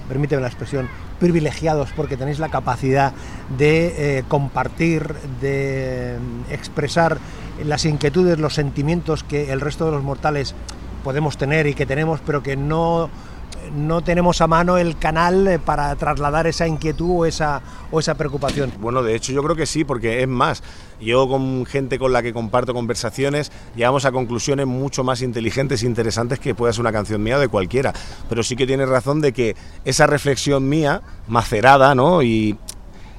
permíteme 0.09 0.41
la 0.41 0.49
expresión, 0.49 0.89
privilegiados 1.19 1.91
porque 1.97 2.17
tenéis 2.17 2.39
la 2.39 2.49
capacidad 2.49 3.13
de 3.59 4.25
compartir, 4.29 5.15
de 5.41 6.17
expresar 6.51 7.19
las 7.65 7.85
inquietudes, 7.85 8.39
los 8.39 8.55
sentimientos 8.55 9.25
que 9.25 9.51
el 9.51 9.61
resto 9.61 9.87
de 9.87 9.91
los 9.91 10.05
mortales 10.05 10.55
podemos 11.03 11.37
tener 11.37 11.67
y 11.67 11.75
que 11.75 11.87
tenemos, 11.87 12.21
pero 12.25 12.43
que 12.43 12.57
no 12.57 13.11
no 13.73 14.03
tenemos 14.03 14.41
a 14.41 14.47
mano 14.47 14.79
el 14.79 14.99
canal 14.99 15.47
eh, 15.47 15.59
para 15.59 15.95
trasladar 15.97 16.47
esa 16.47 16.67
inquietud 16.67 17.21
o 17.21 17.27
esa, 17.27 17.63
o 17.91 18.01
esa 18.01 18.15
preocupación. 18.15 18.73
Bueno, 18.81 19.03
de 19.03 19.15
hecho 19.15 19.33
yo 19.33 19.43
creo 19.43 19.57
que 19.57 19.67
sí, 19.67 19.85
porque 19.85 20.23
es 20.23 20.29
más, 20.29 20.63
yo 21.01 21.29
con 21.29 21.65
gente 21.67 21.99
con 21.99 22.13
la 22.13 22.23
que 22.23 22.33
comparto 22.33 22.75
conversaciones 22.75 23.53
llegamos 23.77 24.05
a 24.05 24.13
conclusiones 24.13 24.67
mucho 24.67 25.05
más 25.05 25.23
inteligentes 25.23 25.83
e 25.83 25.87
interesantes 25.87 26.39
que 26.39 26.55
pueda 26.55 26.73
ser 26.73 26.81
una 26.81 26.93
canción 26.93 27.23
mía 27.23 27.37
o 27.37 27.41
de 27.41 27.49
cualquiera, 27.49 27.93
pero 28.29 28.43
sí 28.43 28.57
que 28.57 28.67
tienes 28.67 28.89
razón 28.89 29.21
de 29.21 29.33
que 29.33 29.57
esa 29.85 30.07
reflexión 30.07 30.69
mía, 30.69 31.03
macerada 31.27 31.95
¿no? 31.95 32.23
y 32.23 32.59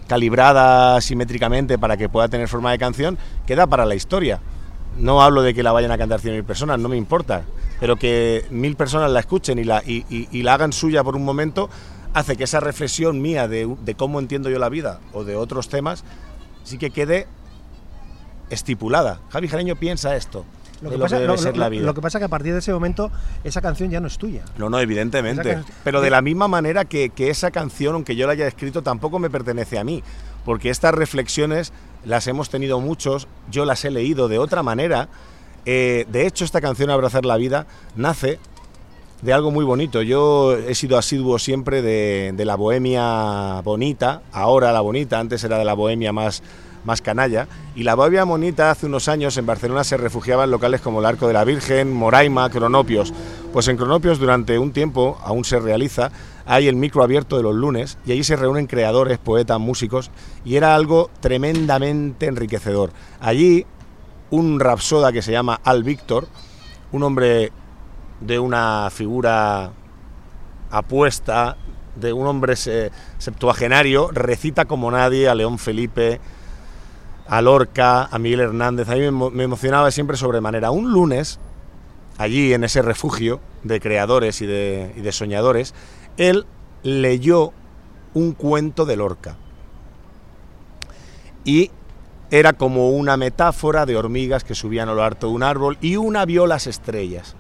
calibrada 0.08 1.00
simétricamente 1.01 1.77
para 1.77 1.96
que 1.96 2.10
pueda 2.10 2.27
tener 2.27 2.48
forma 2.48 2.72
de 2.72 2.79
canción, 2.79 3.18
queda 3.46 3.68
para 3.68 3.86
la 3.86 3.96
historia. 3.96 4.39
No 4.98 5.22
hablo 5.22 5.44
de 5.44 5.53
que 5.53 5.63
la 5.63 5.72
vayan 5.72 5.91
a 5.91 5.98
cantar 5.98 6.20
100.000 6.20 6.44
personas, 6.44 6.79
no 6.79 6.89
me 6.89 6.98
importa 6.98 7.44
pero 7.79 7.95
que 7.95 8.45
mil 8.50 8.75
personas 8.75 9.12
la 9.12 9.19
escuchen 9.19 9.57
y 9.59 9.63
la, 9.63 9.81
y, 9.86 10.43
la 10.43 10.53
hagan 10.53 10.74
suya 10.74 11.03
por 11.03 11.15
un 11.15 11.24
momento, 11.24 11.69
hace 12.13 12.36
que 12.36 12.43
esa 12.43 12.59
reflexión 12.59 13.21
mía 13.21 13.48
de, 13.48 13.95
cómo 13.98 14.19
entiendo 14.19 14.50
yo 14.50 14.59
la 14.59 14.69
vida 14.69 15.00
o 15.13 15.24
de 15.24 15.36
otros 15.36 15.69
temas 15.69 16.03
sí 16.63 16.77
que 16.77 16.91
quede 16.91 17.27
estipulada. 18.50 19.21
Javi 19.29 19.48
Jareño 19.48 19.75
piensa 19.75 20.15
esto. 20.15 20.45
Lo 20.81 20.89
que, 20.89 20.98
pasa, 20.98 21.19
lo, 21.19 21.93
que 21.93 22.01
pasa 22.01 22.19
que 22.19 22.25
a 22.25 22.29
partir 22.29 22.53
de 22.53 22.59
ese 22.59 22.71
momento 22.71 23.12
esa 23.43 23.59
canción 23.62 23.89
ya 23.89 24.00
no 24.00 24.07
es 24.07 24.17
tuya. 24.17 24.45
No, 24.57 24.69
no, 24.69 24.79
evidentemente. 24.79 25.62
Pero 25.83 26.00
de 26.00 26.09
la 26.09 26.21
misma 26.21 26.48
manera 26.48 26.86
que, 26.86 27.09
que, 27.09 27.29
esa 27.29 27.51
canción, 27.51 27.95
aunque 27.95 28.15
yo 28.15 28.27
la 28.27 28.31
haya 28.31 28.48
escrito, 28.48 28.81
tampoco 28.81 29.19
me 29.19 29.29
pertenece 29.29 29.77
a 29.77 29.83
mí. 29.83 30.03
Porque 30.45 30.69
estas 30.69 30.95
reflexiones 30.95 31.74
las 32.05 32.27
hemos 32.27 32.50
tenido 32.50 32.79
muchos, 32.79 33.27
yo 33.51 33.65
las 33.65 33.83
he 33.83 33.91
leído 33.91 34.29
de 34.29 34.39
otra 34.39 34.63
manera 34.63 35.09
eh, 35.66 36.06
de 36.10 36.25
hecho, 36.28 36.46
esta 36.46 36.62
canción 36.62 36.89
Abrazar 36.89 37.25
la 37.25 37.38
Vida 37.38 37.68
nace 37.96 38.39
de 39.22 39.34
algo 39.34 39.51
muy 39.51 39.66
bonito. 39.66 40.01
Yo 40.01 40.56
he 40.56 40.75
sido 40.75 40.98
asiduo 40.98 41.39
siempre 41.39 41.82
de, 41.82 42.46
la 42.46 42.56
bohemia 42.56 43.62
bonita, 43.62 44.22
ahora 44.32 44.72
la 44.72 44.82
bonita, 44.82 45.20
antes 45.20 45.44
era 45.44 45.58
de 45.58 45.66
la 45.66 45.74
bohemia 45.74 46.13
más, 46.13 46.42
más 46.86 47.01
canalla. 47.01 47.48
Y 47.75 47.84
la 47.84 47.96
bohemia 47.96 48.24
bonita 48.24 48.72
hace 48.72 48.86
unos 48.86 49.08
años 49.08 49.38
en 49.38 49.46
Barcelona 49.46 49.84
se 49.84 49.98
refugiaba 49.98 50.46
en 50.46 50.51
locales 50.51 50.82
como 50.82 51.00
el 51.00 51.06
Arco 51.06 51.28
de 51.28 51.34
la 51.34 51.44
Virgen, 51.44 51.94
Moraima, 51.94 52.50
Cronopios. 52.50 53.13
Pues 53.51 53.68
en 53.68 53.78
Cronopios 53.78 54.20
durante 54.20 54.58
un 54.58 54.72
tiempo, 54.72 55.18
aún 55.24 55.44
se 55.44 55.60
realiza, 55.60 56.12
hay 56.46 56.68
el 56.68 56.75
micro 56.75 57.04
abierto 57.04 57.38
de 57.38 57.44
los 57.44 57.56
lunes 57.56 57.98
y 58.06 58.12
allí 58.12 58.24
se 58.24 58.36
reúnen 58.36 58.68
creadores, 58.68 59.18
poetas, 59.18 59.60
músicos 59.60 60.12
y 60.46 60.56
era 60.56 60.75
algo 60.75 61.10
tremendamente 61.20 62.28
enriquecedor. 62.28 62.92
Allí 63.20 63.66
un 64.31 64.59
rapsoda 64.59 65.12
que 65.12 65.21
se 65.21 65.31
llama 65.31 65.59
Al 65.63 65.83
Víctor, 65.83 66.27
un 66.91 67.03
hombre 67.03 67.51
de 68.19 68.39
una 68.39 68.89
figura 68.91 69.71
apuesta, 70.71 71.57
de 71.95 72.13
un 72.13 72.27
hombre 72.27 72.55
septuagenario, 73.17 74.09
recita 74.12 74.65
como 74.65 74.91
nadie 74.91 75.27
a 75.27 75.36
León 75.36 75.57
Felipe, 75.59 76.19
a 77.27 77.41
Lorca, 77.41 78.05
a 78.05 78.19
Miguel 78.19 78.41
Hernández. 78.41 78.89
A 78.89 78.95
mí 78.95 79.12
me 79.12 79.43
emocionaba 79.43 79.91
siempre 79.91 80.17
sobremanera. 80.17 80.71
Un 80.71 80.91
lunes, 80.91 81.39
allí 82.17 82.53
en 82.53 82.63
ese 82.63 82.81
refugio 82.81 83.39
de 83.63 83.79
creadores 83.79 84.41
y 84.41 84.45
de, 84.45 84.93
y 84.95 85.01
de 85.01 85.12
soñadores, 85.12 85.74
él 86.17 86.45
leyó 86.83 87.51
un 88.13 88.33
cuento 88.33 88.86
de 88.86 88.95
Lorca. 88.95 89.36
Y 91.43 91.71
era 92.31 92.53
como 92.53 92.89
una 92.89 93.17
metáfora 93.17 93.86
de 93.86 93.98
hormigas 93.98 94.43
que 94.43 94.55
subían 94.55 94.89
a 94.89 94.93
lo 94.93 95.03
alto 95.03 95.27
de 95.27 95.33
un 95.33 95.43
árbol 95.43 95.77
y 95.81 95.95
una 95.95 96.25
vio 96.25 96.45
las 96.48 96.67
estrellas. 96.67 97.36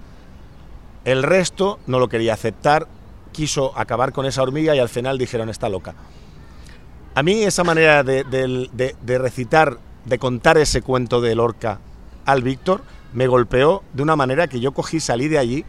El 1.05 1.23
resto 1.23 1.79
no 1.87 1.99
lo 1.99 2.09
quería 2.09 2.33
aceptar, 2.33 2.87
quiso 3.31 3.77
acabar 3.77 4.11
con 4.11 4.25
esa 4.25 4.41
hormiga 4.41 4.75
y 4.75 4.79
al 4.79 4.89
final 4.89 5.17
dijeron 5.17 5.49
está 5.49 5.69
loca. 5.69 5.95
A 7.15 7.23
mí 7.23 7.43
esa 7.43 7.63
manera 7.63 8.03
de, 8.03 8.95
recitar, 9.17 9.77
de 10.05 10.19
contar 10.19 10.57
ese 10.57 10.81
cuento 10.81 11.21
de 11.21 11.35
Lorca 11.35 11.79
al 12.25 12.43
Víctor, 12.43 12.83
me 13.13 13.27
golpeó 13.27 13.83
de 13.93 14.03
una 14.03 14.15
manera 14.15 14.47
que 14.47 14.59
yo 14.59 14.71
cogí, 14.71 14.99
salí 14.99 15.27
de 15.27 15.37
allí, 15.37 15.65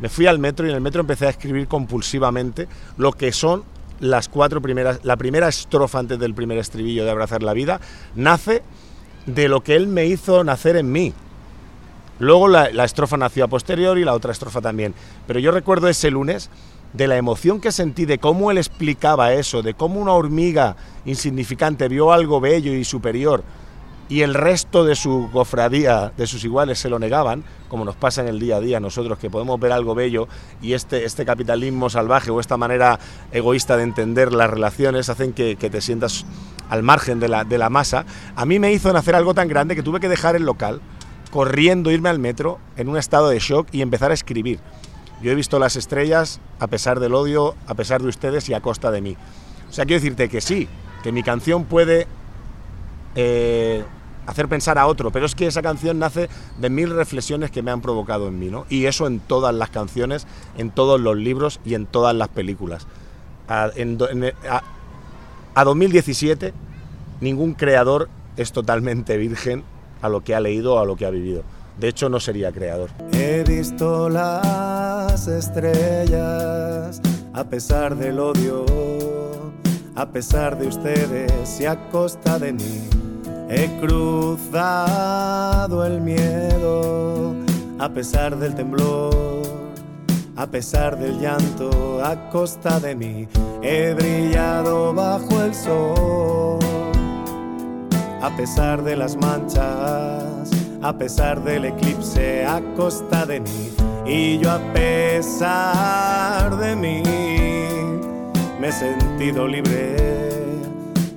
me 0.00 0.08
fui 0.08 0.26
al 0.26 0.38
metro 0.38 0.66
y 0.66 0.70
en 0.70 0.76
el 0.76 0.82
metro 0.82 1.00
empecé 1.00 1.26
a 1.26 1.30
escribir 1.30 1.68
compulsivamente 1.68 2.68
lo 2.96 3.12
que 3.12 3.32
son 3.32 3.64
las 4.02 4.28
cuatro 4.28 4.60
primeras, 4.60 5.00
la 5.04 5.16
primera 5.16 5.48
estrofa 5.48 6.00
antes 6.00 6.18
del 6.18 6.34
primer 6.34 6.58
estribillo 6.58 7.04
de 7.04 7.10
Abrazar 7.10 7.42
la 7.42 7.54
vida, 7.54 7.80
nace 8.16 8.62
de 9.26 9.48
lo 9.48 9.62
que 9.62 9.76
él 9.76 9.86
me 9.86 10.06
hizo 10.06 10.42
nacer 10.42 10.76
en 10.76 10.90
mí. 10.90 11.14
Luego 12.18 12.48
la, 12.48 12.66
estrofa 12.84 13.16
nació 13.16 13.44
a 13.44 13.48
posteriori 13.48 14.02
y 14.02 14.04
la 14.04 14.14
otra 14.14 14.32
estrofa 14.32 14.60
también. 14.60 14.92
Pero 15.26 15.38
yo 15.38 15.52
recuerdo 15.52 15.88
ese 15.88 16.10
lunes 16.10 16.50
de 16.92 17.06
la 17.06 17.16
emoción 17.16 17.60
que 17.60 17.70
sentí 17.70 18.04
de 18.04 18.18
cómo 18.18 18.50
él 18.50 18.58
explicaba 18.58 19.32
eso, 19.32 19.62
de 19.62 19.74
cómo 19.74 20.00
una 20.00 20.12
hormiga 20.12 20.76
insignificante 21.04 21.88
vio 21.88 22.12
algo 22.12 22.40
bello 22.40 22.74
y 22.74 22.84
superior 22.84 23.44
y 24.12 24.20
el 24.20 24.34
resto 24.34 24.84
de 24.84 24.94
su 24.94 25.30
cofradía, 25.32 26.12
de 26.14 26.26
sus 26.26 26.44
iguales, 26.44 26.78
se 26.78 26.90
lo 26.90 26.98
negaban, 26.98 27.44
como 27.68 27.86
nos 27.86 27.96
pasa 27.96 28.20
en 28.20 28.28
el 28.28 28.38
día 28.38 28.56
a 28.56 28.60
día 28.60 28.78
nosotros, 28.78 29.18
que 29.18 29.30
podemos 29.30 29.58
ver 29.58 29.72
algo 29.72 29.94
bello 29.94 30.28
y 30.60 30.74
este, 30.74 31.06
este 31.06 31.24
capitalismo 31.24 31.88
salvaje 31.88 32.30
o 32.30 32.38
esta 32.38 32.58
manera 32.58 33.00
egoísta 33.32 33.78
de 33.78 33.84
entender 33.84 34.34
las 34.34 34.50
relaciones 34.50 35.08
hacen 35.08 35.32
que, 35.32 35.56
te 35.56 35.80
sientas 35.80 36.26
al 36.68 36.82
margen 36.82 37.20
de 37.20 37.28
la, 37.30 37.44
de 37.44 37.56
la 37.56 37.70
masa, 37.70 38.04
a 38.36 38.44
mí 38.44 38.58
me 38.58 38.70
hizo 38.70 38.92
nacer 38.92 39.14
algo 39.14 39.32
tan 39.32 39.48
grande 39.48 39.74
que 39.74 39.82
tuve 39.82 39.98
que 39.98 40.10
dejar 40.10 40.36
el 40.36 40.42
local, 40.42 40.82
corriendo, 41.30 41.90
irme 41.90 42.10
al 42.10 42.18
metro, 42.18 42.58
en 42.76 42.90
un 42.90 42.98
estado 42.98 43.30
de 43.30 43.38
shock 43.38 43.68
y 43.72 43.80
empezar 43.80 44.10
a 44.10 44.14
escribir. 44.14 44.58
Yo 45.22 45.32
he 45.32 45.34
visto 45.34 45.58
las 45.58 45.74
estrellas 45.74 46.38
a 46.60 46.66
pesar 46.66 47.00
del 47.00 47.14
odio, 47.14 47.54
a 47.66 47.72
pesar 47.72 48.02
de 48.02 48.08
ustedes 48.08 48.46
y 48.50 48.52
a 48.52 48.60
costa 48.60 48.90
de 48.90 49.00
mí. 49.00 49.16
O 49.70 49.72
sea, 49.72 49.86
quiero 49.86 50.02
decirte 50.02 50.28
que 50.28 50.42
sí, 50.42 50.68
que 51.02 51.12
mi 51.12 51.22
canción 51.22 51.64
puede 51.64 52.06
eh, 53.14 53.84
hacer 54.26 54.48
pensar 54.48 54.78
a 54.78 54.86
otro, 54.86 55.10
pero 55.10 55.26
es 55.26 55.34
que 55.34 55.46
esa 55.46 55.62
canción 55.62 55.98
nace 55.98 56.28
de 56.58 56.70
mil 56.70 56.90
reflexiones 56.90 57.50
que 57.50 57.62
me 57.62 57.70
han 57.70 57.80
provocado 57.80 58.28
en 58.28 58.38
mí, 58.38 58.48
¿no? 58.48 58.66
Y 58.68 58.86
eso 58.86 59.06
en 59.06 59.20
todas 59.20 59.54
las 59.54 59.70
canciones, 59.70 60.26
en 60.56 60.70
todos 60.70 61.00
los 61.00 61.16
libros 61.16 61.60
y 61.64 61.74
en 61.74 61.86
todas 61.86 62.14
las 62.14 62.28
películas. 62.28 62.86
A, 63.48 63.70
en, 63.74 63.98
a, 64.48 64.62
a 65.54 65.64
2017, 65.64 66.52
ningún 67.20 67.54
creador 67.54 68.08
es 68.36 68.52
totalmente 68.52 69.16
virgen 69.16 69.64
a 70.00 70.08
lo 70.08 70.22
que 70.22 70.34
ha 70.34 70.40
leído 70.40 70.74
o 70.74 70.78
a 70.78 70.84
lo 70.84 70.96
que 70.96 71.06
ha 71.06 71.10
vivido. 71.10 71.42
De 71.78 71.88
hecho, 71.88 72.08
no 72.08 72.20
sería 72.20 72.52
creador. 72.52 72.90
He 73.12 73.44
visto 73.44 74.08
las 74.08 75.26
estrellas 75.26 77.00
a 77.34 77.44
pesar 77.44 77.96
del 77.96 78.18
odio, 78.18 78.66
a 79.94 80.06
pesar 80.10 80.58
de 80.58 80.66
ustedes 80.66 81.60
y 81.60 81.66
a 81.66 81.88
costa 81.90 82.38
de 82.38 82.52
mí. 82.52 83.01
He 83.54 83.68
cruzado 83.80 85.44
el 85.84 86.00
miedo 86.00 87.34
a 87.78 87.90
pesar 87.90 88.38
del 88.38 88.54
temblor, 88.54 89.42
a 90.36 90.46
pesar 90.46 90.98
del 90.98 91.20
llanto, 91.20 92.02
a 92.02 92.30
costa 92.30 92.80
de 92.80 92.94
mí. 92.94 93.28
He 93.60 93.92
brillado 93.92 94.94
bajo 94.94 95.42
el 95.42 95.54
sol, 95.54 96.60
a 98.22 98.34
pesar 98.38 98.82
de 98.84 98.96
las 98.96 99.16
manchas, 99.16 100.50
a 100.80 100.96
pesar 100.96 101.44
del 101.44 101.66
eclipse, 101.66 102.46
a 102.46 102.62
costa 102.74 103.26
de 103.26 103.40
mí. 103.40 103.70
Y 104.06 104.38
yo 104.38 104.50
a 104.50 104.60
pesar 104.72 106.56
de 106.56 106.74
mí 106.74 107.02
me 108.58 108.68
he 108.68 108.72
sentido 108.72 109.46
libre 109.46 110.11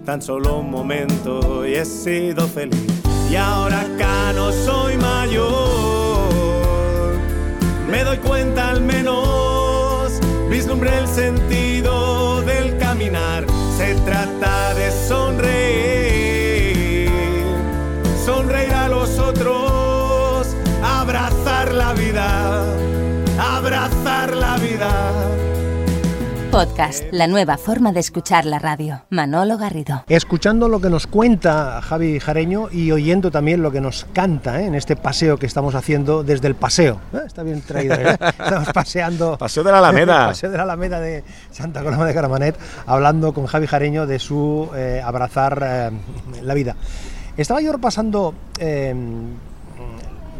tan 0.06 0.22
solo 0.22 0.60
un 0.60 0.70
momento 0.70 1.66
y 1.66 1.74
he 1.74 1.84
sido 1.84 2.48
feliz. 2.48 3.02
Y 3.30 3.36
ahora 3.36 3.82
acá 3.82 4.32
no 4.34 4.52
soy 4.52 4.98
mayor, 4.98 5.50
me 7.90 8.04
doy 8.04 8.18
cuenta 8.18 8.70
al 8.70 8.82
menos, 8.82 10.20
vislumbré 10.50 11.00
el 11.00 11.08
sentido 11.08 12.42
del 12.44 12.78
caminar. 12.78 13.46
Se 13.78 13.96
trata 14.06 14.45
Podcast, 26.56 27.04
la 27.12 27.28
nueva 27.28 27.58
forma 27.58 27.92
de 27.92 28.00
escuchar 28.00 28.46
la 28.46 28.60
radio. 28.60 29.02
Manolo 29.10 29.58
Garrido. 29.58 30.06
Escuchando 30.08 30.70
lo 30.70 30.80
que 30.80 30.90
nos 30.90 31.06
cuenta 31.06 31.82
Javi 31.82 32.18
Jareño 32.18 32.70
y 32.72 32.94
oyendo 32.94 33.30
también 33.30 33.62
lo 33.62 33.74
que 33.74 33.82
nos 33.82 34.06
canta 34.14 34.62
¿eh? 34.62 34.68
en 34.68 34.74
este 34.74 34.96
paseo 34.96 35.38
que 35.38 35.48
estamos 35.48 35.76
haciendo 35.76 36.24
desde 36.24 36.48
el 36.48 36.56
paseo. 36.56 37.02
¿Eh? 37.12 37.24
Está 37.28 37.44
bien 37.44 37.62
traído, 37.62 37.96
¿eh? 37.96 38.16
Estamos 38.40 38.70
paseando. 38.72 39.38
Paseo 39.38 39.66
de 39.66 39.72
la 39.74 39.80
Alameda. 39.80 40.28
paseo 40.28 40.50
de 40.50 40.56
la 40.56 40.64
Alameda 40.64 41.02
de 41.02 41.26
Santa 41.52 41.84
Coloma 41.84 42.06
de 42.06 42.14
Caramanet, 42.14 42.58
hablando 42.86 43.34
con 43.34 43.48
Javi 43.48 43.68
Jareño 43.68 44.08
de 44.08 44.18
su 44.18 44.70
eh, 44.78 45.02
abrazar 45.04 45.92
la 46.42 46.54
vida. 46.54 46.78
Estaba 47.36 47.60
yo 47.60 47.74
repasando 47.74 48.34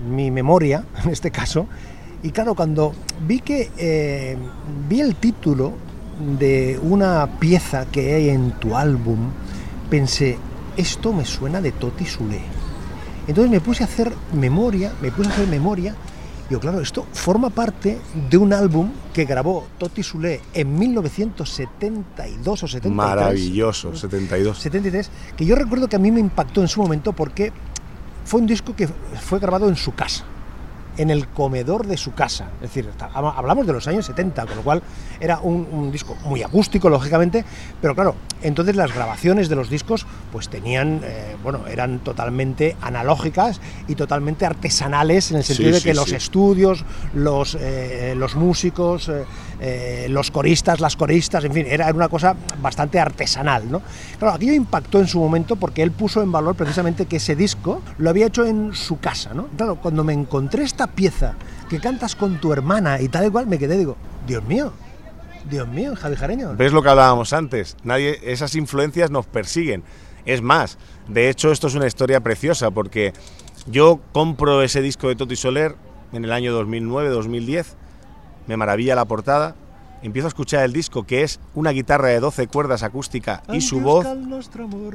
mi 0.10 0.32
memoria, 0.32 0.86
en 1.04 1.10
este 1.10 1.30
caso, 1.30 1.68
y 2.24 2.32
claro, 2.32 2.56
cuando 2.56 2.94
vi 3.28 3.42
que 3.42 4.38
vi 4.88 5.02
el 5.02 5.16
título 5.18 5.85
de 6.20 6.80
una 6.82 7.28
pieza 7.40 7.86
que 7.86 8.14
hay 8.14 8.30
en 8.30 8.52
tu 8.52 8.76
álbum, 8.76 9.32
pensé, 9.90 10.38
esto 10.78 11.14
me 11.14 11.26
suena 11.26 11.62
de 11.62 11.72
Toti 11.72 12.06
Sule. 12.06 12.42
Entonces 13.28 13.52
me 13.52 13.60
puse 13.60 13.84
a 13.84 13.88
hacer 13.88 14.14
memoria, 14.34 14.94
me 15.02 15.12
puse 15.12 15.30
a 15.30 15.34
hacer 15.34 15.48
memoria, 15.48 15.96
y 16.50 16.54
yo, 16.54 16.60
claro, 16.60 16.80
esto 16.80 17.08
forma 17.12 17.50
parte 17.50 18.00
de 18.30 18.38
un 18.38 18.54
álbum 18.54 18.92
que 19.14 19.26
grabó 19.26 19.68
Toti 19.78 20.04
Sule 20.04 20.42
en 20.54 20.78
1972 20.78 22.64
o 22.64 22.68
73. 22.68 22.96
Maravilloso, 22.96 23.96
72. 23.96 24.60
73, 24.60 25.10
que 25.36 25.46
yo 25.46 25.56
recuerdo 25.56 25.88
que 25.88 25.96
a 25.96 26.00
mí 26.00 26.12
me 26.12 26.20
impactó 26.20 26.62
en 26.62 26.68
su 26.68 26.82
momento 26.82 27.14
porque 27.14 27.52
fue 28.26 28.42
un 28.42 28.48
disco 28.48 28.76
que 28.76 28.88
fue 28.88 29.40
grabado 29.40 29.68
en 29.70 29.76
su 29.76 29.94
casa 29.96 30.26
en 30.98 31.10
el 31.10 31.28
comedor 31.28 31.88
de 31.88 31.98
su 31.98 32.14
casa. 32.14 32.50
Es 32.62 32.74
decir, 32.74 32.90
hablamos 33.14 33.68
de 33.68 33.74
los 33.74 33.88
años 33.88 34.06
70, 34.06 34.46
con 34.46 34.56
lo 34.56 34.62
cual 34.64 34.82
era 35.20 35.40
un, 35.40 35.68
un, 35.72 35.92
disco 35.92 36.16
muy 36.26 36.44
acústico, 36.44 36.90
lógicamente, 36.90 37.46
pero 37.82 37.96
claro, 37.96 38.16
entonces 38.42 38.76
las 38.76 38.94
grabaciones 38.94 39.50
de 39.50 39.56
los 39.56 39.70
discos 39.70 40.06
pues 40.32 40.50
tenían, 40.50 41.02
eh, 41.04 41.36
bueno, 41.44 41.68
eran 41.68 42.00
totalmente 42.00 42.76
analógicas 42.82 43.62
y 43.88 43.96
totalmente 43.96 44.46
artesanales 44.46 45.32
en 45.32 45.38
el 45.38 45.44
sentido 45.44 45.70
sí, 45.70 45.76
de 45.76 45.82
que 45.82 45.92
sí, 45.92 45.96
los 45.96 46.10
sí. 46.10 46.16
estudios, 46.16 46.86
los, 47.14 47.58
eh, 47.60 48.14
los 48.16 48.36
músicos, 48.36 49.10
eh, 49.10 49.24
los 50.10 50.32
coristas, 50.32 50.80
las 50.80 50.96
coristas, 50.96 51.44
en 51.44 51.54
fin, 51.54 51.66
era 51.68 51.92
una 51.92 52.10
cosa 52.10 52.36
bastante 52.62 53.00
artesanal, 53.00 53.72
¿no? 53.72 53.82
Claro, 54.20 54.36
aquello 54.36 54.54
impactó 54.54 55.00
en 55.00 55.08
su 55.08 55.20
momento 55.20 55.56
porque 55.56 55.82
él 55.82 55.92
puso 55.92 56.22
en 56.22 56.32
valor 56.32 56.56
precisamente 56.56 57.06
que 57.06 57.18
ese 57.18 57.36
disco 57.36 57.82
lo 57.98 58.10
había 58.10 58.28
hecho 58.28 58.46
en 58.46 58.74
su 58.74 59.00
casa, 59.00 59.34
¿no? 59.34 59.48
Claro, 59.58 59.78
cuando 59.78 60.04
me 60.04 60.14
encontré 60.14 60.64
esta 60.64 60.88
pieza 60.88 61.36
que 61.70 61.80
cantas 61.80 62.16
con 62.16 62.40
tu 62.40 62.54
hermana 62.54 63.02
y 63.02 63.10
tal 63.10 63.26
y 63.26 63.46
me 63.46 63.58
quedé, 63.58 63.78
digo, 63.78 63.98
Dios 64.28 64.44
mío, 64.44 64.72
Dios 65.50 65.68
mío, 65.68 65.96
Javi 65.96 66.16
Jareño. 66.16 66.56
¿Ves 66.56 66.74
lo 66.74 66.82
que 66.82 66.90
hablábamos 66.90 67.34
antes? 67.34 67.78
Nadie, 67.84 68.20
esas 68.24 68.56
influencias 68.56 69.12
nos 69.12 69.26
persiguen. 69.26 69.84
Es 70.26 70.42
más, 70.42 70.78
de 71.08 71.30
hecho 71.30 71.52
esto 71.52 71.68
es 71.68 71.76
una 71.76 71.88
historia 71.88 72.20
preciosa 72.22 72.72
porque 72.72 73.14
yo 73.68 74.00
compro 74.12 74.62
ese 74.64 74.82
disco 74.82 75.08
de 75.08 75.16
Toti 75.16 75.36
Soler 75.36 75.76
en 76.14 76.24
el 76.24 76.32
año 76.32 76.60
2009-2010, 76.60 77.66
me 78.48 78.58
maravilla 78.58 78.96
la 78.96 79.06
portada, 79.06 79.56
empiezo 80.02 80.28
a 80.28 80.30
escuchar 80.30 80.64
el 80.64 80.74
disco 80.74 81.04
que 81.04 81.24
es 81.24 81.40
una 81.54 81.72
guitarra 81.72 82.10
de 82.10 82.20
12 82.20 82.48
cuerdas 82.48 82.84
acústica 82.84 83.44
y 83.52 83.62
su 83.62 83.80
voz 83.80 84.06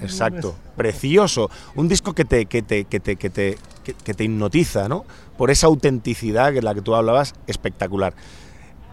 exacto 0.00 0.54
precioso. 0.76 1.50
Un 1.74 1.88
disco 1.88 2.14
que 2.14 2.24
te 2.24 2.46
que 2.46 2.62
te, 2.62 2.84
que 2.84 3.00
te, 3.00 3.16
que 3.16 3.30
te, 3.30 3.58
que, 3.82 4.14
te 4.14 4.24
hipnotiza 4.24 4.88
no 4.88 5.04
por 5.36 5.50
esa 5.50 5.66
autenticidad 5.66 6.52
que 6.52 6.62
la 6.62 6.74
que 6.74 6.82
tú 6.82 6.94
hablabas 6.94 7.34
espectacular. 7.46 8.14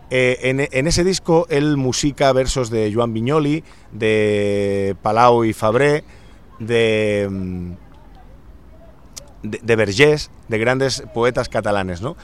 Eh, 0.09 0.39
en, 0.43 0.67
en, 0.71 0.87
ese 0.87 1.03
disco 1.03 1.45
él 1.49 1.75
musica 1.75 2.31
versos 2.31 2.69
de 2.69 2.91
Joan 2.93 3.13
Viñoli 3.13 3.63
de 3.91 4.95
Palau 5.01 5.43
y 5.43 5.51
Fabré 5.51 6.05
de 6.59 7.75
de, 9.43 9.59
de 9.61 9.75
Vergés 9.75 10.31
de 10.47 10.57
grandes 10.57 11.03
poetas 11.13 11.49
catalanes 11.49 12.01
no 12.01 12.15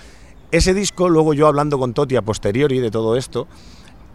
ese 0.54 0.76
disco, 0.76 1.10
luego 1.10 1.34
yo 1.34 1.48
hablando 1.48 1.80
con 1.80 1.96
Toti 1.96 2.16
a 2.16 2.22
posteriori 2.22 2.80
de 2.80 2.92
todo 2.92 3.18
esto, 3.18 3.48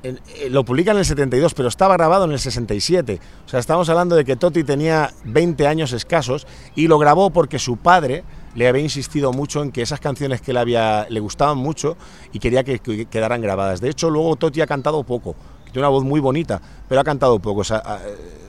eh, 0.05 0.15
lo 0.51 0.65
publica 0.65 0.93
en 0.93 0.99
el 0.99 1.05
72, 1.05 1.53
pero 1.53 1.69
estaba 1.69 1.95
grabado 1.95 2.27
en 2.27 2.31
el 2.31 2.39
67. 2.39 3.19
O 3.45 3.49
sea, 3.49 3.59
estamos 3.59 3.89
hablando 3.89 4.15
de 4.15 4.25
que 4.25 4.37
Toti 4.37 4.63
tenía 4.63 5.13
20 5.25 5.67
años 5.67 5.93
escasos 5.93 6.47
y 6.77 6.87
lo 6.87 6.97
grabó 7.01 7.31
porque 7.31 7.59
su 7.59 7.77
padre 7.77 8.23
le 8.55 8.69
había 8.69 8.83
insistido 8.83 9.33
mucho 9.33 9.63
en 9.63 9.73
que 9.73 9.83
esas 9.83 9.99
canciones 9.99 10.41
que 10.41 10.53
le, 10.53 10.61
había, 10.61 11.09
le 11.11 11.19
gustaban 11.19 11.59
mucho 11.59 11.97
y 12.33 12.39
quería 12.39 12.63
que, 12.63 12.79
que 12.79 13.07
quedaran 13.07 13.41
grabadas. 13.41 13.81
De 13.81 13.91
hecho, 13.91 14.09
luego 14.09 14.37
Toti 14.37 14.61
ha 14.61 14.67
cantado 14.69 15.03
poco, 15.03 15.35
tiene 15.65 15.81
una 15.81 15.89
voz 15.89 16.05
muy 16.05 16.21
bonita, 16.21 16.63
pero 16.89 17.01
ha 17.01 17.05
cantado 17.05 17.41
poco. 17.41 17.63
O 17.63 17.65
sea, 17.65 17.83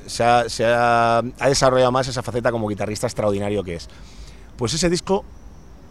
se 0.06 0.23
ha, 0.23 1.17
ha 1.17 1.47
desarrollado 1.49 1.91
más 1.91 2.08
esa 2.08 2.21
faceta 2.21 2.52
como 2.52 2.67
guitarrista 2.67 3.08
extraordinario 3.08 3.63
que 3.63 3.73
es. 3.73 3.89
Pues 4.58 4.75
ese 4.75 4.91
disco 4.91 5.25